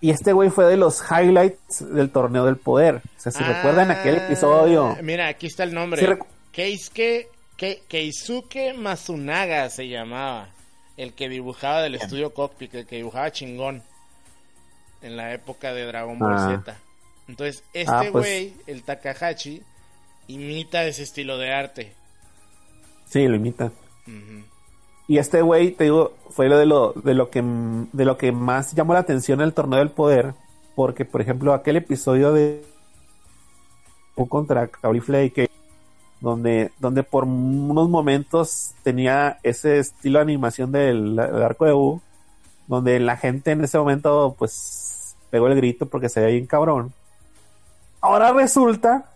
[0.00, 3.02] y este güey fue de los highlights del torneo del poder.
[3.16, 4.96] O sea, si Ah, recuerdan aquel episodio.
[5.02, 6.00] Mira, aquí está el nombre.
[6.00, 6.12] Sí,
[6.52, 10.48] Keisuke, Ke- Keisuke Masunaga se llamaba.
[10.96, 13.82] El que dibujaba del estudio Cockpit, el que dibujaba chingón.
[15.02, 16.60] En la época de Dragon Ball Ah.
[16.64, 16.76] Z.
[17.28, 19.62] Entonces, este Ah, pues- güey, el Takahashi,
[20.28, 21.92] imita ese estilo de arte.
[23.12, 23.66] Sí, lo imita.
[24.06, 24.42] Ujú.
[25.06, 28.32] Y este güey, te digo, fue lo de lo, de lo que de lo que
[28.32, 30.32] más llamó la atención en el torneo del poder.
[30.74, 32.64] Porque, por ejemplo, aquel episodio de
[34.28, 35.50] contra Caulifla que
[36.20, 42.00] donde, donde por unos momentos tenía ese estilo de animación del, del arco de U,
[42.66, 46.94] donde la gente en ese momento pues pegó el grito porque se veía bien cabrón.
[48.00, 49.10] Ahora resulta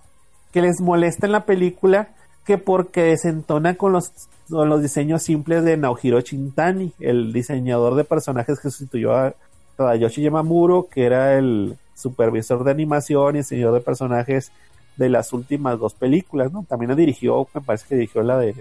[0.53, 2.09] que les molesta en la película
[2.47, 4.13] que porque desentona con los,
[4.49, 9.35] con los diseños simples de Naohiro Shintani, el diseñador de personajes que sustituyó a
[9.77, 14.53] Tadayoshi Yamamuro, que era el supervisor de animación y diseñador de personajes
[14.97, 16.65] de las últimas dos películas, ¿no?
[16.69, 18.55] También dirigió, me parece que dirigió la de...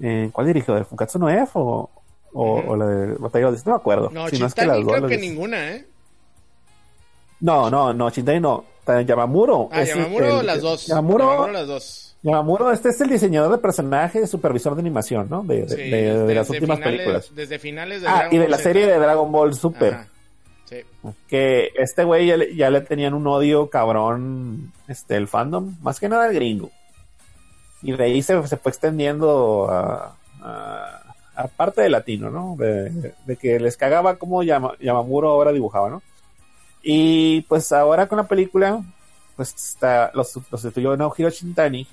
[0.00, 0.74] eh, ¿Cuál dirigió?
[0.74, 1.90] ¿De Fukatsu no F o,
[2.32, 4.10] o, la de Batalla de No me acuerdo.
[4.10, 5.86] No, Si no es que Chintani las dos creo que ninguna, ¿eh?
[7.40, 8.64] No, no, no, Shintani no.
[9.04, 9.68] Yamamuro.
[9.72, 10.86] Ah, Yamamuro el- las dos.
[10.86, 12.16] Yamamuro, Yamamuro las dos.
[12.22, 15.42] Yamamuro, este es el diseñador de personajes, supervisor de animación, ¿no?
[15.42, 17.30] De, de- Sí, de- de las últimas finales- películas.
[17.34, 18.62] Desde finales de Ah, Dragon y de Ball la Z.
[18.64, 19.94] serie de Dragon Ball Super.
[19.94, 20.08] Ajá.
[20.64, 20.76] Sí.
[21.28, 26.00] Que este güey ya, le- ya le tenían un odio cabrón, este, el fandom, más
[26.00, 26.70] que nada el gringo.
[27.82, 31.02] Y de ahí se, se fue extendiendo a, a,
[31.36, 32.56] a parte de latino, ¿no?
[32.58, 36.02] De, de que les cagaba como Yama- Yamamuro ahora dibujaba, ¿no?
[36.88, 38.80] Y pues ahora con la película,
[39.34, 41.84] pues está, los, los sustituyó Naohiro Shintani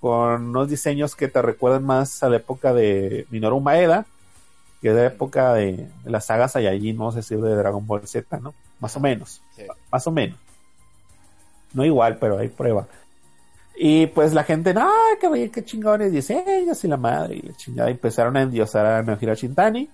[0.00, 4.04] con unos diseños que te recuerdan más a la época de Minoru Maeda,
[4.80, 8.04] que es la época de, de la saga Saiyajin, vamos a decir, de Dragon Ball
[8.08, 8.52] Z, ¿no?
[8.80, 9.62] Más o menos, Sí.
[9.92, 10.36] más o menos.
[11.72, 12.88] No igual, pero hay prueba.
[13.76, 14.90] Y pues la gente, no,
[15.20, 19.36] qué, qué chingones diseños y la madre, y la chingada, empezaron a endiosar a Naohiro
[19.36, 19.88] Shintani,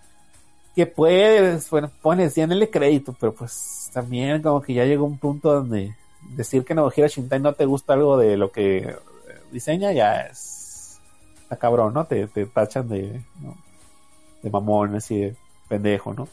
[0.74, 2.32] que pues, bueno, pones,
[2.72, 5.94] crédito, pero pues también como que ya llegó un punto donde
[6.30, 8.96] decir que Naohiro Shintani no te gusta algo de lo que eh,
[9.50, 11.00] diseña ya es
[11.48, 12.04] está cabrón, ¿no?
[12.04, 13.22] Te, te tachan de,
[14.42, 15.36] de mamón, así de
[15.66, 16.28] pendejo, ¿no?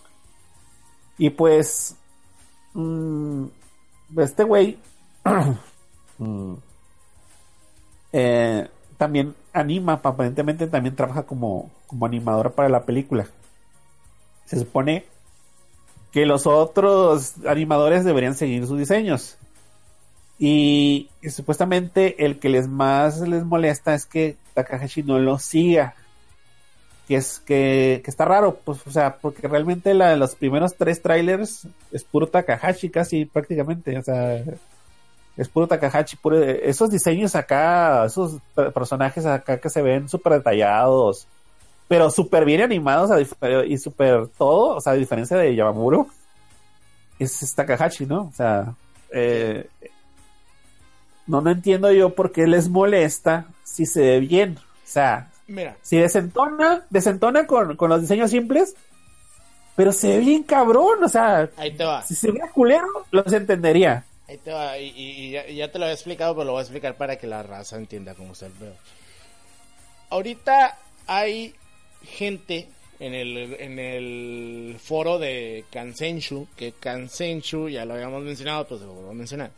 [1.17, 1.95] Y pues,
[2.73, 3.45] mm,
[4.17, 4.77] este güey
[6.17, 6.53] mm,
[8.11, 13.25] eh, también anima, aparentemente también trabaja como, como animadora para la película.
[14.43, 15.05] Se supone
[16.15, 19.37] que los otros animadores deberían seguir sus diseños.
[20.39, 25.93] Y, supuestamente el que les más les molesta es que Takahashi no lo siga.
[27.05, 31.01] Que es que, que está raro, pues, o sea, porque realmente la los primeros tres
[31.01, 34.41] trailers es puro Takahashi casi prácticamente, o sea,
[35.35, 40.31] Es puro Takahashi, puro, esos diseños acá, esos per- personajes acá que se ven súper
[40.35, 41.27] detallados,
[41.87, 43.19] pero súper bien animados a
[43.65, 46.07] y súper todo, o sea, a diferencia de Yamamuro,
[47.19, 48.23] es, es Takahashi, ¿no?
[48.23, 48.73] O sea,
[49.11, 49.69] eh,
[51.27, 54.57] no, no entiendo yo por qué les molesta si se ve bien.
[54.57, 58.75] O sea, Mira, si desentona, desentona con, con los diseños simples,
[59.75, 62.01] pero se ve bien cabrón, o sea, ahí te va.
[62.01, 64.05] si se ve culero, los entendería.
[64.27, 66.59] Ahí te va, y, y- y ya, ya te lo había explicado, pero lo voy
[66.59, 68.73] a explicar para que la raza entienda cómo está el pedo.
[70.09, 70.77] Ahorita
[71.07, 71.53] hay
[72.05, 78.81] gente en el, en el foro de Kansenshu, que Kansenshu, ya lo habíamos mencionado, pues
[78.81, 79.51] lo vuelvo a mencionar.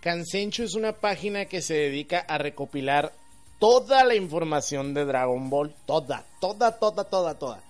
[0.00, 3.12] Kansenshu es una página que se dedica a recopilar
[3.58, 7.62] toda la información de Dragon Ball, toda, toda, toda, toda, toda.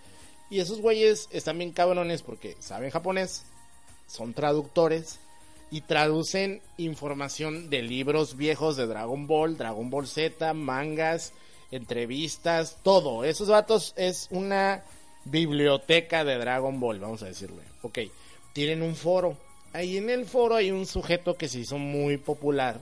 [0.49, 3.45] Y esos güeyes están bien cabrones porque saben japonés,
[4.07, 5.19] son traductores
[5.71, 11.33] y traducen información de libros viejos de Dragon Ball, Dragon Ball Z, mangas,
[11.71, 13.25] entrevistas, todo.
[13.25, 14.83] Esos vatos es una
[15.25, 17.63] biblioteca de Dragon Ball, vamos a decirle.
[17.83, 17.99] Ok,
[18.53, 19.37] tienen un foro.
[19.73, 22.81] Ahí en el foro hay un sujeto que se hizo muy popular.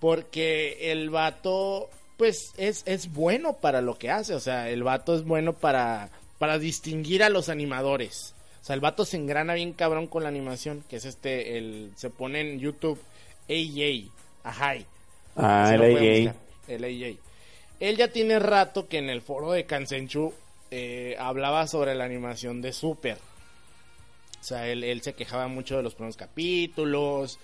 [0.00, 4.34] Porque el vato, pues, es, es bueno para lo que hace.
[4.34, 8.34] O sea, el vato es bueno para, para distinguir a los animadores.
[8.62, 11.92] O sea, el vato se engrana bien cabrón con la animación, que es este, el,
[11.96, 13.00] se pone en YouTube
[13.48, 14.10] AJ,
[14.44, 14.86] Ajay.
[15.36, 16.36] Ah, el buscar,
[16.68, 17.27] el AJ.
[17.80, 20.32] Él ya tiene rato que en el foro de Kansenchu
[20.70, 23.18] eh, hablaba sobre la animación de Super.
[24.40, 27.38] O sea, él, se quejaba mucho de los primeros capítulos,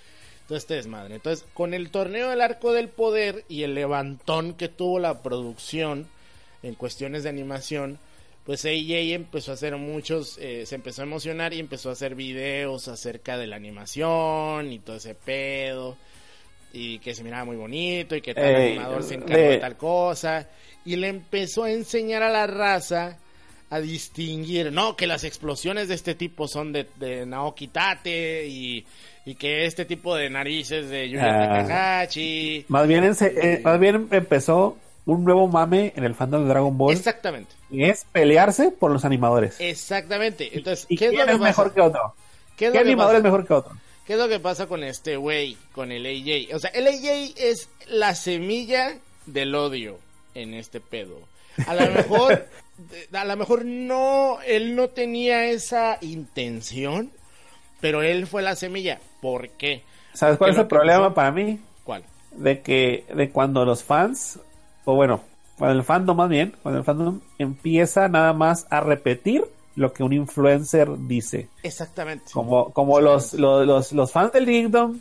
[0.46, 1.16] todo este desmadre.
[1.16, 6.08] Entonces, con el torneo del Arco del Poder y el levantón que tuvo la producción
[6.62, 7.98] en cuestiones de animación,
[8.44, 12.14] pues AJ empezó a hacer muchos, eh, se empezó a emocionar y empezó a hacer
[12.14, 15.96] videos acerca de la animación y todo ese pedo.
[16.76, 19.58] Y que se miraba muy bonito y que tal Ey, animador se encargó de de-
[19.58, 20.48] tal cosa.
[20.84, 23.16] Y le empezó a enseñar a la raza
[23.70, 28.84] a distinguir, no, que las explosiones de este tipo son de, de Naoki Tate y,
[29.24, 31.62] y que este tipo de narices de Yuya Ah.
[31.62, 32.66] Takahashi.
[32.68, 36.76] Más bien, ense- eh, más bien empezó un nuevo mame en el fandom de Dragon
[36.76, 36.92] Ball.
[36.92, 39.56] Exactamente, Y es pelearse por los animadores.
[39.60, 40.50] exactamente.
[40.56, 42.14] Entonces, ¿Y ¿qué es quién lo que es mejor que otro?
[42.56, 43.18] ¿Qué es ¿Qué lo que animador pasa?
[43.18, 43.76] es mejor que otro?
[44.06, 46.54] ¿Qué es lo que pasa con este güey, con el AJ?
[46.54, 49.98] O sea, el AJ es la semilla del odio
[50.34, 51.20] en este pedo.
[51.66, 52.46] A lo mejor,
[53.12, 57.12] a lo mejor no, él no tenía esa intención,
[57.80, 59.00] pero él fue la semilla.
[59.22, 59.82] ¿Por qué?
[60.12, 61.14] ¿Sabes cuál ¿Qué es el problema pasó?
[61.14, 61.60] para mí?
[61.84, 62.04] ¿Cuál?
[62.32, 64.38] De que de cuando los fans,
[64.84, 65.22] o bueno,
[65.56, 69.44] cuando el fandom más bien, cuando el fandom empieza nada más a repetir
[69.76, 71.48] lo que un influencer dice.
[71.62, 72.26] Exactamente.
[72.32, 75.00] Como, como los, los, los, los fans del Kingdom,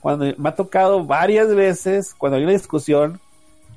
[0.00, 3.20] cuando me ha tocado varias veces, cuando hay una discusión,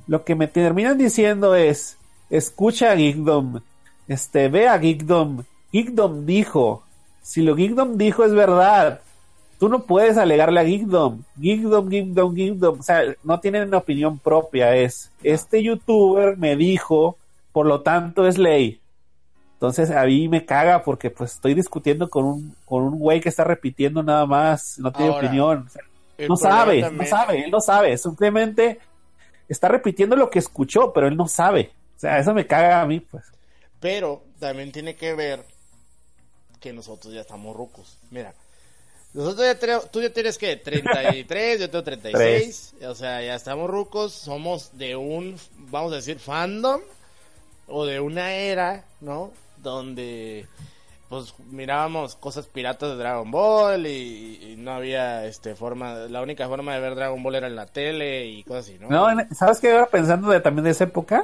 [0.07, 1.97] lo que me terminan diciendo es,
[2.29, 3.61] escucha a Geekdom,
[4.07, 6.83] este, ve a Geekdom, Geekdom dijo,
[7.21, 9.01] si lo Geekdom dijo es verdad,
[9.59, 14.19] tú no puedes alegarle a Geekdom, Geekdom, Geekdom, Geekdom, o sea, no tienen una opinión
[14.19, 17.17] propia, es, este youtuber me dijo,
[17.51, 18.79] por lo tanto es ley.
[19.58, 23.30] Entonces a mí me caga porque pues estoy discutiendo con un con un güey que
[23.30, 25.66] está repitiendo nada más, no tiene Ahora, opinión.
[25.66, 25.82] O sea,
[26.20, 28.80] El no sabe, no sabe, él no sabe, simplemente
[29.49, 31.72] está repitiendo lo que escuchó, pero él no sabe.
[31.95, 33.24] O sea, eso me caga a mí, pues.
[33.80, 35.43] Pero también tiene que ver
[36.60, 37.97] que nosotros ya estamos rucos.
[38.12, 38.36] Mira,
[39.14, 43.68] nosotros ya tenemos, tú ya tienes que 33, yo tengo 36, o sea, ya estamos
[43.68, 45.36] rucos, somos de un,
[45.72, 46.82] vamos a decir, fandom
[47.68, 49.32] o de una era, ¿no?
[49.62, 50.45] Donde
[51.10, 56.49] pues mirábamos cosas piratas de Dragon Ball y, y no había este forma, la única
[56.49, 58.89] forma de ver Dragon Ball era en la tele y cosas así, ¿no?
[58.89, 59.72] No, ¿sabes qué?
[59.72, 61.24] Ahora pensando de, también de esa época,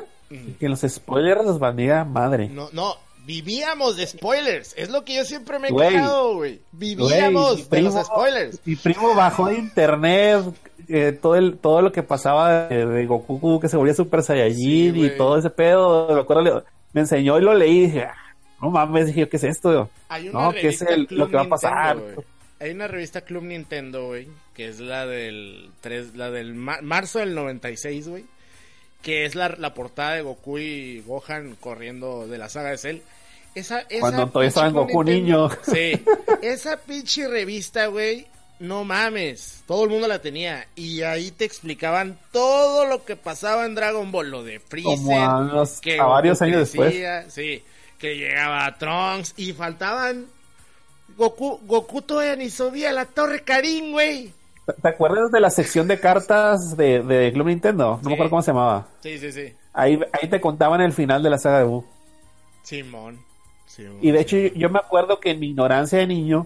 [0.59, 2.47] que los spoilers los bandía madre.
[2.47, 4.73] No, no, vivíamos de spoilers.
[4.77, 5.89] Es lo que yo siempre me he Güey.
[5.89, 6.61] quejado, güey.
[6.71, 8.59] Vivíamos de los spoilers.
[8.65, 10.45] Mi primo bajó de internet
[10.87, 14.93] eh, todo el todo lo que pasaba de, de Goku que se volvía Super Saiyajin
[14.93, 16.07] Sí, y todo ese pedo.
[16.15, 16.63] Me acuerdo,
[16.93, 18.15] me enseñó y lo leí y dije, "Ah,
[18.63, 19.89] no mames, dije, ¿qué es esto?
[20.09, 21.95] Hay una No, que es el- lo que va a pasar.
[21.97, 22.27] Nintendo, güey.
[22.59, 27.19] Hay una revista Club Nintendo, güey, que es la del 3, la del ma- marzo
[27.19, 28.23] del 96, güey,
[29.01, 32.97] que es la, la portada de Goku y Gohan corriendo de la saga de Cell.
[33.53, 35.49] Esa, esa Cuando todavía estaba en pinche Goku Club niño.
[35.61, 36.03] Sí.
[36.41, 38.27] Esa pinche revista, güey,
[38.59, 39.63] no mames.
[39.67, 40.65] Todo el mundo la tenía.
[40.75, 44.31] Y ahí te explicaban todo lo que pasaba en Dragon Ball.
[44.31, 44.95] Lo de Freezer.
[44.97, 46.95] Como a, que a varios años después.
[47.29, 47.61] Sí,
[48.03, 50.25] que llegaba Trunks y faltaban...
[51.15, 54.33] Goku, Goku todavía ni subía a la Torre Karin, güey.
[54.81, 57.91] ¿Te acuerdas de la sección de cartas de, de Club Nintendo?
[57.91, 58.07] No Sí.
[58.07, 58.87] me acuerdo cómo se llamaba.
[59.01, 59.53] Sí, sí, sí.
[59.71, 61.85] Ahí, ahí te contaban el final de la saga de Boo.
[62.63, 63.19] Simón.
[63.67, 66.45] Simón, Y de hecho yo, yo me acuerdo que en mi ignorancia de niño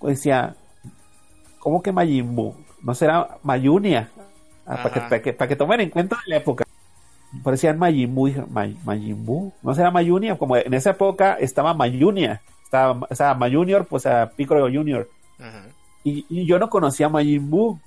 [0.00, 0.54] pues decía,
[1.60, 2.54] ¿cómo que Majin Buu?
[2.82, 4.10] ¿No será Mayunia?
[4.66, 6.64] Ah, para, que, para, que, para que tomen en cuenta la época.
[7.42, 10.36] Parecían Majin Buu, "May- Majin Buu, ¿no será Mayunia?
[10.36, 15.08] Como en esa época estaba Mayunia, estaba, sea, Mayunior, pues a Piccolo Junior.
[16.04, 17.78] Y, y yo no conocía a Majin Buu.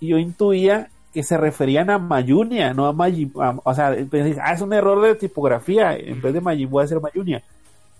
[0.00, 4.38] Y yo intuía que se referían a Mayunia, no a Majin a- O sea, pensé,
[4.42, 5.96] ah, es un error de tipografía.
[5.96, 7.42] En vez de Majin Buu, va a ser Mayunia.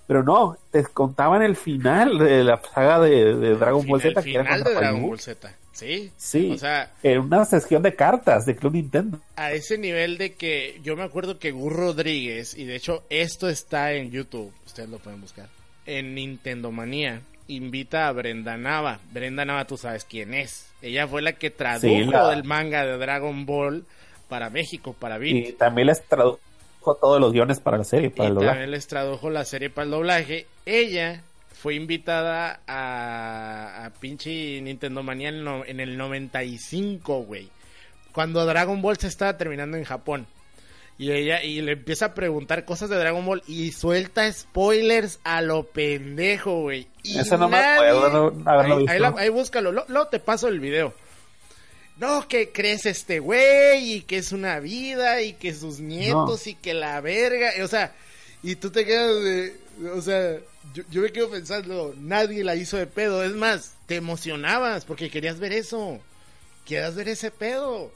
[0.06, 4.22] Pero no, te contaban el final de la saga de, de Dragon Ball El Z.
[4.22, 5.02] que era final de Dragon.
[5.08, 5.50] Ball Z.
[5.72, 6.10] Sí.
[6.16, 6.50] Sí.
[6.52, 9.18] O sea, En una sección de cartas de Club Nintendo.
[9.36, 13.48] a ese nivel de que yo me acuerdo que Gus Rodríguez, y de hecho esto
[13.48, 15.48] está en YouTube, ustedes lo pueden buscar,
[15.86, 19.00] en Nintendo Manía, invita a Brenda Nava.
[19.12, 20.66] Brenda Nava, tú sabes quién es.
[20.82, 23.84] Ella fue la que tradujo Sí, la- el manga de Dragon Ball
[24.28, 25.56] para México, para Y Beat.
[25.56, 26.38] también les tradujo
[27.00, 28.50] todos los guiones para la serie, para y el doblaje.
[28.52, 30.46] también les tradujo la serie para el doblaje.
[30.66, 31.22] Ella
[31.62, 37.48] fue invitada a, a pinche Nintendo Manía en, no- en el 95, güey.
[38.12, 40.26] Cuando Dragon Ball se estaba terminando en Japón.
[40.98, 45.40] Y ella y le empieza a preguntar cosas de Dragon Ball y suelta spoilers a
[45.40, 46.88] lo pendejo, güey.
[47.02, 48.92] Y Eso no me acuerdo haberlo ahí, visto.
[48.92, 50.92] ahí la- ahí búscalo, lo- luego te paso el video.
[51.98, 56.54] No, que crees este güey y que es una vida y que sus nietos y
[56.54, 57.92] que la verga, o sea,
[58.42, 59.56] y tú te quedas de,
[59.94, 60.36] o sea,
[60.74, 65.10] yo, yo me quedo pensando, nadie la hizo de pedo, es más, te emocionabas porque
[65.10, 65.98] querías ver eso,
[66.64, 67.90] querías ver ese pedo.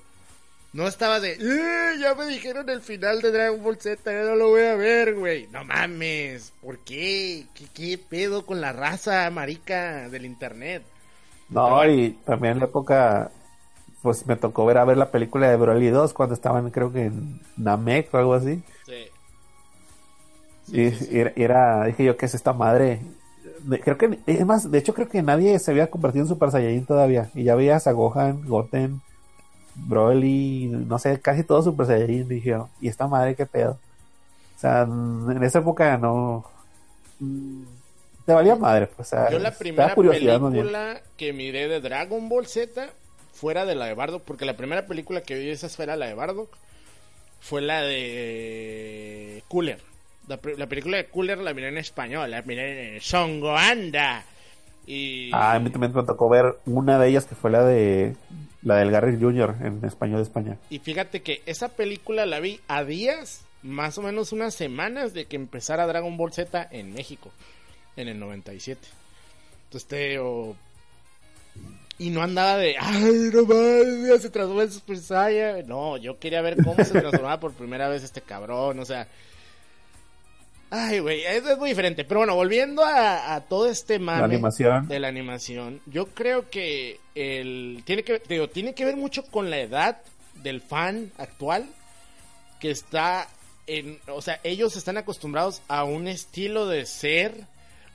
[0.72, 4.34] No estaba de, "Eh, ya me dijeron el final de Dragon Ball Z, ya no
[4.34, 5.46] lo voy a ver, güey.
[5.52, 7.46] No mames, ¿por qué?
[7.54, 10.82] ¿Qué, qué pedo con la raza marica del internet?
[11.48, 13.30] No, y también en la época,
[14.02, 17.04] pues me tocó ver a ver la película de Broly 2 cuando estaban, creo que
[17.04, 18.60] en Namek o algo así.
[18.84, 19.06] Sí.
[20.68, 21.08] Y sí.
[21.12, 23.00] Era, era- dije yo, ¿qué es esta madre?
[23.82, 26.84] Creo que, es más, de hecho creo que nadie se había convertido en Super Saiyajin
[26.86, 27.30] todavía.
[27.34, 29.00] Y ya veías a Gohan, Goten,
[29.74, 32.28] Broly, no sé, casi todo Super Saiyajin.
[32.28, 33.78] Dije yo, ¿y esta madre qué pedo?
[34.56, 36.44] O sea, en esa época no...
[37.20, 37.62] mm,
[38.26, 39.08] Te valía madre, pues.
[39.08, 42.88] O sea, Yo la primera película que miré de Dragon Ball Z
[43.32, 46.06] fuera de la de Bardock, porque la primera película que vi de esa esfera, la
[46.06, 46.50] de Bardock,
[47.40, 49.80] fue la de Cooler.
[50.28, 54.24] La, pe- la película de Cooler la miré en español, la miré en Songo Anda.
[54.86, 58.16] Y Ah, a mí también me tocó ver una de ellas que fue la de
[58.62, 59.56] la del Garry Jr.
[59.62, 60.56] en español de España.
[60.70, 65.26] Y fíjate que esa película la vi a días, más o menos unas semanas de
[65.26, 67.30] que empezara Dragon Ball Z en México,
[67.96, 68.80] en el 97.
[69.66, 70.18] Entonces te
[71.98, 75.66] Y no andaba de, ay, no mames, se transforma en Super Saiyan.
[75.66, 79.06] No, yo quería ver cómo se transformaba por primera vez este cabrón, o sea.
[80.70, 82.04] Ay, güey, es, es muy diferente.
[82.04, 84.88] Pero bueno, volviendo a, a todo este mame La animación.
[84.88, 89.50] de la animación, yo creo que el tiene que digo, tiene que ver mucho con
[89.50, 89.98] la edad
[90.42, 91.66] del fan actual
[92.60, 93.28] que está
[93.66, 97.32] en, o sea, ellos están acostumbrados a un estilo de ser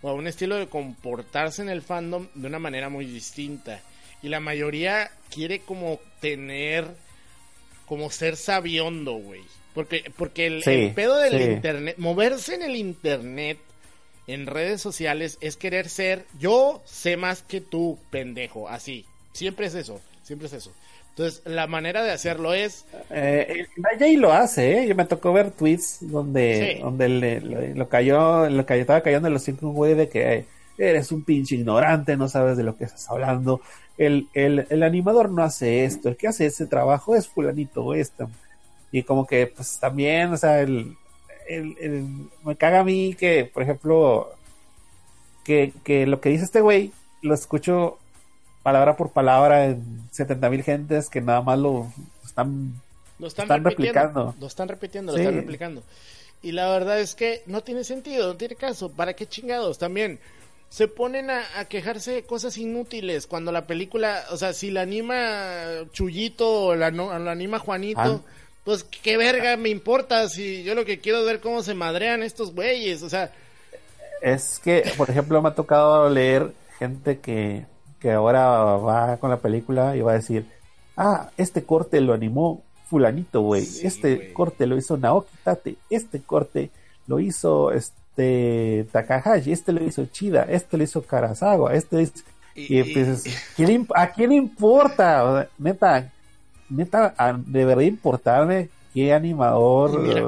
[0.01, 3.81] o a un estilo de comportarse en el fandom de una manera muy distinta
[4.21, 6.87] y la mayoría quiere como tener
[7.85, 9.41] como ser sabiondo, güey.
[9.79, 11.43] Porque porque el, Sí, el pedo del sí.
[11.51, 13.57] internet, moverse en el internet
[14.27, 19.05] en redes sociales es querer ser yo sé más que tú, pendejo, así.
[19.31, 20.73] Siempre es eso, siempre es eso.
[21.11, 23.65] Entonces, la manera de hacerlo es Eh,
[23.97, 24.87] Jay lo hace, ¿eh?
[24.87, 26.81] Yo me tocó ver tweets donde, Sí.
[26.81, 30.33] donde le, le- lo cayó, lo que estaba cayendo en los cinco güey de que
[30.33, 30.45] eh,
[30.77, 33.61] eres un pinche ignorante, no sabes de lo que estás hablando.
[33.97, 38.29] El, el, el animador no hace esto, el que hace ese trabajo es fulanito esto.
[38.91, 40.95] Y como que, pues también, o sea, el,
[41.47, 42.07] el, el-
[42.43, 44.29] me caga a mí que, por ejemplo,
[45.43, 46.91] que, que lo que dice este güey,
[47.21, 47.97] lo escucho
[48.63, 51.91] palabra por palabra en 70 mil gentes que nada más lo
[52.25, 52.73] están
[53.19, 54.35] Lo están, Están replicando.
[54.39, 55.17] Lo están repitiendo, Sí.
[55.19, 55.83] lo están replicando.
[56.41, 58.89] Y la verdad es que no tiene sentido, no tiene caso.
[58.91, 59.77] ¿Para qué chingados?
[59.77, 60.19] También
[60.69, 64.81] se ponen a, a quejarse de cosas inútiles cuando la película, o sea, si la
[64.81, 65.17] anima
[65.91, 68.31] Chullito o la, no- la anima Juanito, Ah.
[68.63, 72.23] Pues qué verga me importa si yo lo que quiero es ver cómo se madrean
[72.23, 73.31] estos güeyes, o sea,
[74.21, 77.65] Es que, por ejemplo, me ha tocado leer gente que,
[77.99, 80.45] que ahora va con la película y va a decir,
[80.97, 86.21] ah, este corte lo animó fulanito, güey, Sí, este corte lo hizo Naoki Tate, este
[86.21, 86.71] corte
[87.07, 92.13] lo hizo este Takahashi, este lo hizo Chida, este lo hizo Karasawa, este lo hizo...
[92.55, 93.23] Y, Y pues,
[93.55, 95.23] ¿quién ¿a quién importa?
[95.23, 96.11] O sea, neta,
[96.69, 97.13] neta,
[97.45, 100.25] debería importarme qué animador mira, eh,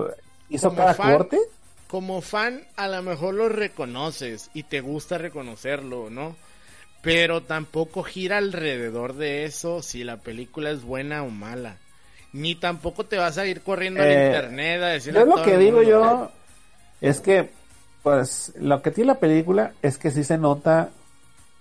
[0.49, 1.39] hizo cada fan- corte.
[1.87, 6.35] como fan a lo mejor lo reconoces y te gusta reconocerlo, ¿no?
[7.01, 11.77] Pero tampoco gira alrededor de eso si la película es buena o mala.
[12.33, 15.43] Ni tampoco te vas a ir corriendo al Eh, internet a decirle Yo a lo
[15.43, 15.89] que digo mundo.
[15.89, 16.31] yo
[17.01, 17.49] es que,
[18.03, 20.91] pues, lo que tiene la película es que sí se nota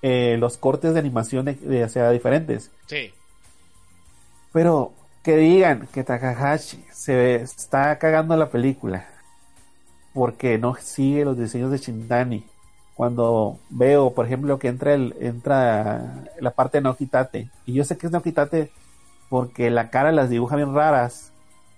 [0.02, 2.70] eh, los cortes de animación de, de- o sea, diferentes.
[2.86, 3.10] Sí.
[4.52, 9.06] Pero que digan que Takahashi se está cagando la película
[10.12, 12.44] porque no sigue los diseños de Shintani.
[12.94, 17.96] Cuando veo, por ejemplo, que entra el, entra la parte de Nokitate, y yo sé
[17.96, 18.70] que es Nokitate
[19.30, 21.32] porque la cara las dibuja bien raras,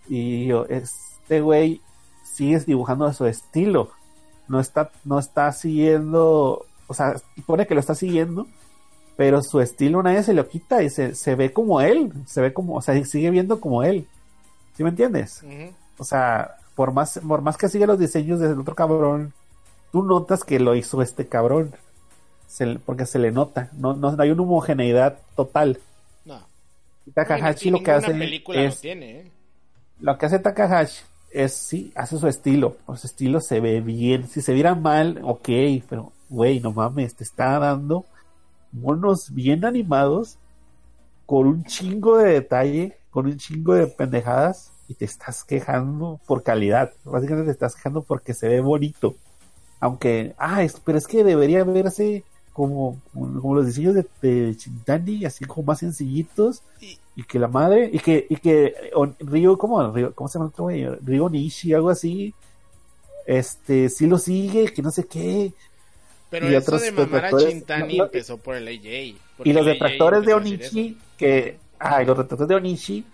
[0.09, 1.81] y yo, este güey
[2.25, 3.91] sigue dibujando a su estilo,
[4.49, 7.15] no está, no está siguiendo, o sea,
[7.47, 8.49] pone que lo está siguiendo,
[9.17, 12.53] pero su estilo nadie se lo quita y se, se ve como él, se ve
[12.53, 14.07] como, o sea, sigue viendo como él.
[14.77, 15.45] ¿Sí me entiendes?
[15.99, 19.35] O sea, por más, por más que siga los diseños del otro cabrón,
[19.91, 21.75] tú notas que lo hizo este cabrón.
[22.47, 25.79] Se porque se le nota, no, no, no hay una homogeneidad total.
[26.25, 26.39] No.
[27.07, 29.31] Y Takahashi lo que hace es, tiene, ¿eh?
[30.01, 32.77] lo que hace Takahashi es sí, hace su estilo.
[32.85, 34.29] Pues su estilo se ve bien.
[34.29, 35.49] Si se viera mal, ok,
[35.89, 38.05] pero güey, no mames, te está dando
[38.73, 40.39] monos bien animados
[41.27, 46.43] con un chingo de detalle, con un chingo de pendejadas y te estás quejando por
[46.43, 46.93] calidad.
[47.05, 49.15] Básicamente te estás quejando porque se ve bonito.
[49.81, 55.25] Aunque, ah, es- pero es que debería verse como, como los diseños de, de Shintani,
[55.25, 59.57] así como más sencillitos Y- y que la madre y que y que o- Ryo
[59.59, 62.35] cómo Ryo- cómo se llama el otro Ryo Nishi algo así
[63.27, 65.53] este sí lo sigue que no sé qué
[66.33, 69.19] Pero Y eso otros de mamar a Chintani no, empezó por el AJ.
[69.45, 73.05] y los detractores de Onishi que ah y los detractores de Onishi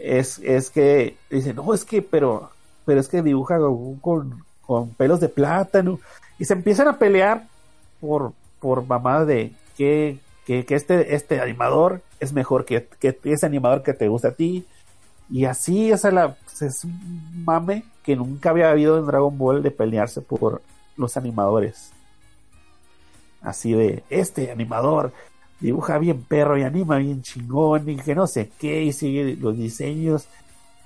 [0.00, 2.50] es es que dicen no es que pero
[2.84, 6.00] pero es que dibuja Goku con con pelos de plátano
[6.36, 7.46] y se empiezan a pelear
[8.00, 13.46] por por mamadas de que que, que este este animador es mejor que, que ese
[13.46, 14.66] animador que te gusta a ti
[15.30, 19.62] y así o sea la es un mame que nunca había habido en Dragon Ball
[19.62, 20.60] de pelearse por
[20.96, 21.93] los animadores
[23.44, 25.12] así de este animador
[25.60, 29.56] dibuja bien perro y anima bien chingón y que no sé qué y sigue los
[29.56, 30.26] diseños.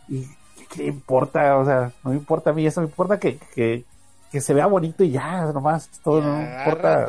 [0.08, 0.24] Y
[0.68, 3.84] qué importa o sea no me importa a mí eso me importa que, que,
[4.30, 7.06] que se vea bonito y ya nomás todo no importa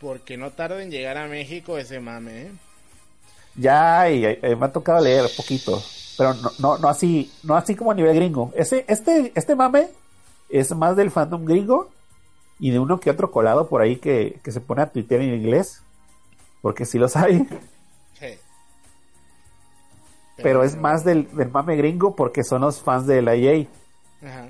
[0.00, 2.50] porque no tarda en llegar a México ese mame, ¿eh?
[3.56, 5.82] ya y, eh, me ha tocado leer poquito
[6.16, 8.52] pero no, no, no así no así como a nivel gringo.
[8.54, 9.88] Ese este este mame
[10.48, 11.90] es más del fandom gringo
[12.58, 15.34] y de uno que otro colado por ahí que, que se pone a tuitear en
[15.34, 15.82] inglés
[16.62, 17.46] porque sí los hay
[18.18, 18.38] Sí.
[20.42, 23.66] pero es más del, del mame gringo porque son los fans de la EA.
[24.22, 24.48] Ajá.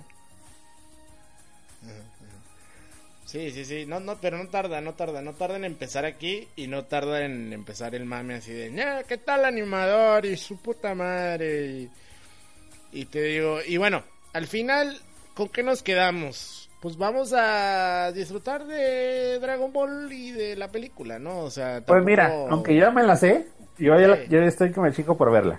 [3.27, 6.47] Sí, sí, sí, no, no, pero no tarda, no tarda, no tarda en empezar aquí
[6.55, 10.25] y no tarda en empezar el mame así de, "Ña, ¿qué tal animador?
[10.25, 11.67] Y su puta madre.
[11.67, 11.91] Y,
[12.93, 15.01] y te digo, y bueno, al final,
[15.35, 16.71] ¿con qué nos quedamos?
[16.85, 21.39] Pues vamos a disfrutar de Dragon Ball y de la película, ¿no?
[21.39, 23.47] O sea, Pues tampoco- mira, aunque yo me la sé,
[23.79, 24.23] yo ya Sí.
[24.29, 25.59] yo estoy como el chico por verla.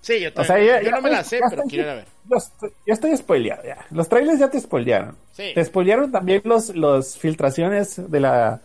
[0.00, 1.94] Sí, yo, O sea, también- yo no me la sé, pero estoy- quiero ir a
[1.96, 2.04] ver.
[2.30, 3.84] Yo estoy, yo estoy spoileado ya.
[3.90, 5.14] Los trailers ya te spoilearon.
[5.32, 5.52] Sí.
[5.54, 8.62] Te spoilearon también los, los filtraciones de la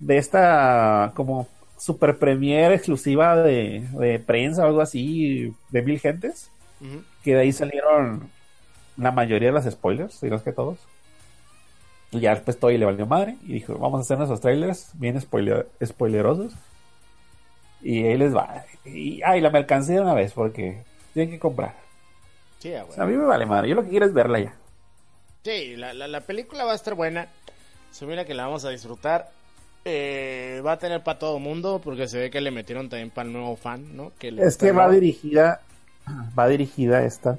[0.00, 1.48] de esta como
[1.78, 6.50] super premiere exclusiva de, de prensa o algo así de mil gentes.
[7.24, 8.28] Que de ahí salieron
[9.00, 10.78] la mayoría de los spoilers, si no es que todos.
[12.12, 15.20] Y ya después Toy le valió madre y dijo, vamos a hacer nuestros trailers bien
[15.20, 16.52] spoiler, spoilerosos.
[17.82, 18.64] Y ahí les va.
[18.84, 20.82] Y, ay, la mercancía de una vez porque
[21.14, 21.74] tienen que comprar.
[22.58, 24.54] Sí, O sea, a mí me vale madre, yo lo que quiero es verla ya.
[25.44, 27.28] Sí, la, la, la película va a estar buena.
[27.90, 29.30] Se mira que la vamos a disfrutar.
[29.86, 33.26] Eh, va a tener para todo mundo porque se ve que le metieron también para
[33.26, 34.12] el nuevo fan, ¿no?
[34.18, 35.62] Que le Es que va dirigida,
[36.38, 37.38] va dirigida esta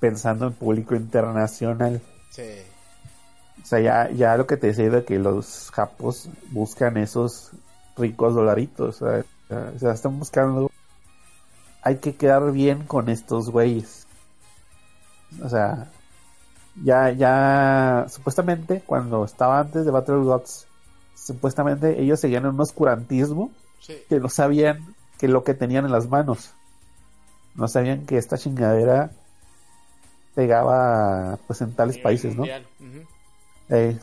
[0.00, 2.00] pensando en público internacional.
[2.30, 2.42] Sí.
[3.62, 7.50] O sea, ya, ya lo que te decía de que los japos buscan esos
[7.96, 9.02] ricos dolaritos.
[9.02, 9.24] O sea,
[9.74, 10.70] o sea, están buscando.
[11.82, 14.06] Hay que quedar bien con estos güeyes.
[15.42, 15.90] O sea,
[16.84, 20.66] ya, ya, supuestamente, cuando estaba antes de Battle Gods,
[21.14, 23.50] supuestamente ellos seguían en un oscurantismo
[23.80, 23.94] Sí.
[24.08, 26.52] que no sabían que lo que tenían en las manos.
[27.54, 29.10] No sabían que esta chingadera
[30.36, 32.44] pegaba pues en tales países, ¿no?
[32.44, 33.00] Ujú.
[33.70, 33.98] Eh,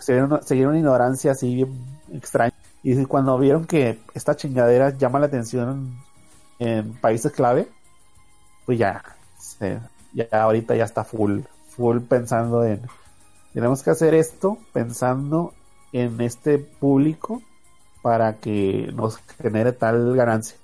[0.00, 1.72] se vieron, se vieron una ignorancia así bien
[2.12, 2.52] extraña.
[2.82, 5.94] Y cuando vieron que esta chingadera llama la atención
[6.58, 7.68] en, en países clave,
[8.66, 9.02] pues ya,
[9.38, 9.78] se-
[10.12, 12.82] ya ahorita ya está full, full pensando en,
[13.54, 15.54] tenemos que hacer esto pensando
[15.92, 17.40] en este público
[18.02, 20.56] para que nos genere tal ganancia.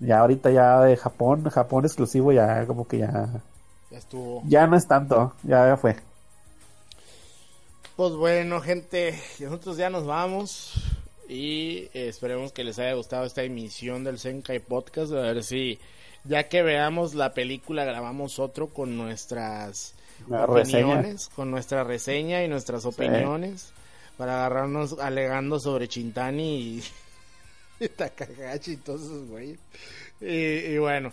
[0.00, 3.28] Ya ahorita ya de Japón, Japón exclusivo ya como que ya,
[3.94, 4.42] Ya estuvo.
[4.42, 5.94] ya no es tanto, ya fue.
[7.94, 10.72] Pues bueno, gente, nosotros ya nos vamos
[11.28, 15.12] y esperemos que les haya gustado esta emisión del Senkai Podcast.
[15.12, 15.78] A ver si
[16.24, 19.94] ya que veamos la película grabamos otro con nuestras
[20.28, 20.86] La reseña.
[20.88, 23.72] opiniones, con nuestra reseña y nuestras opiniones
[24.18, 26.84] para agarrarnos alegando sobre Chintani y,
[27.80, 29.60] y y todos esos güeyes.
[30.20, 31.12] Y, y bueno,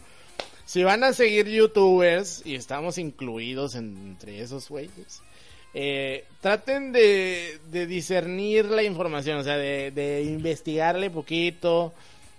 [0.71, 5.21] si van a seguir youtubers y estamos incluidos en- entre esos güeyes,
[5.73, 11.93] eh, traten de, de discernir la información, o sea, de, de investigarle poquito,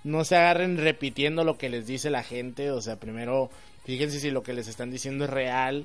[0.05, 3.51] no se agarren repitiendo lo que les dice la gente, o sea, primero
[3.85, 5.85] fíjense si lo que les están diciendo es real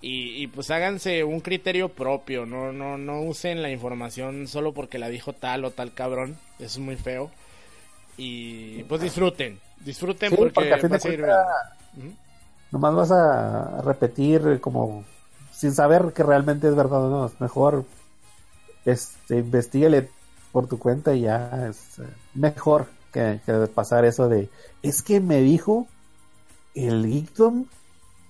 [0.00, 4.98] y, y pues háganse un criterio propio, no, no, no usen la información solo porque
[5.00, 7.32] la dijo tal o tal cabrón, eso es muy feo.
[8.16, 11.79] Y pues disfruten, disfruten Sí, porque, porque a fin va de a
[12.70, 15.04] Nomás vas a repetir como
[15.52, 17.26] sin saber que realmente es verdad o no.
[17.26, 17.84] Es mejor
[18.84, 20.08] este, investigale
[20.52, 23.40] por tu cuenta y ya es eh, mejor que,
[23.74, 24.48] pasar eso de
[24.82, 25.86] es que me dijo
[26.74, 27.66] el Geekdom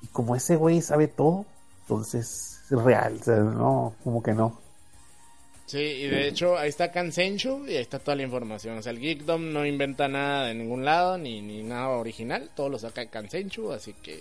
[0.03, 1.45] y como ese güey sabe todo,
[1.83, 3.21] entonces es real.
[3.27, 4.59] no, como que no.
[5.71, 8.79] Sí, y de hecho ahí está Kansenchu y ahí está toda la información.
[8.79, 12.51] O sea, el Geekdom no inventa nada de ningún lado, ni, ni nada original.
[12.57, 14.21] Todo lo saca Kansenchu, así que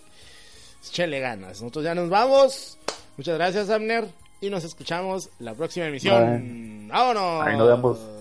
[0.87, 1.59] échale ganas.
[1.59, 2.77] Nosotros ya nos vamos.
[3.17, 4.07] Muchas gracias, Amner.
[4.41, 6.87] Y nos escuchamos la próxima emisión.
[6.87, 7.47] ¡Vámonos!
[7.47, 8.18] Ahí nos vemos.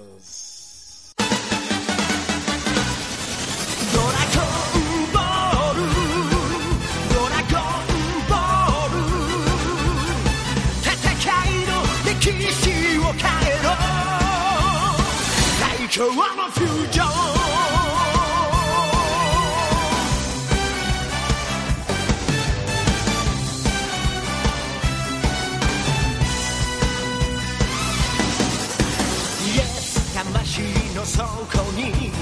[31.18, 31.24] そ
[31.72, 32.12] に。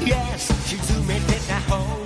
[0.00, 2.05] Yes 沈めてた方が。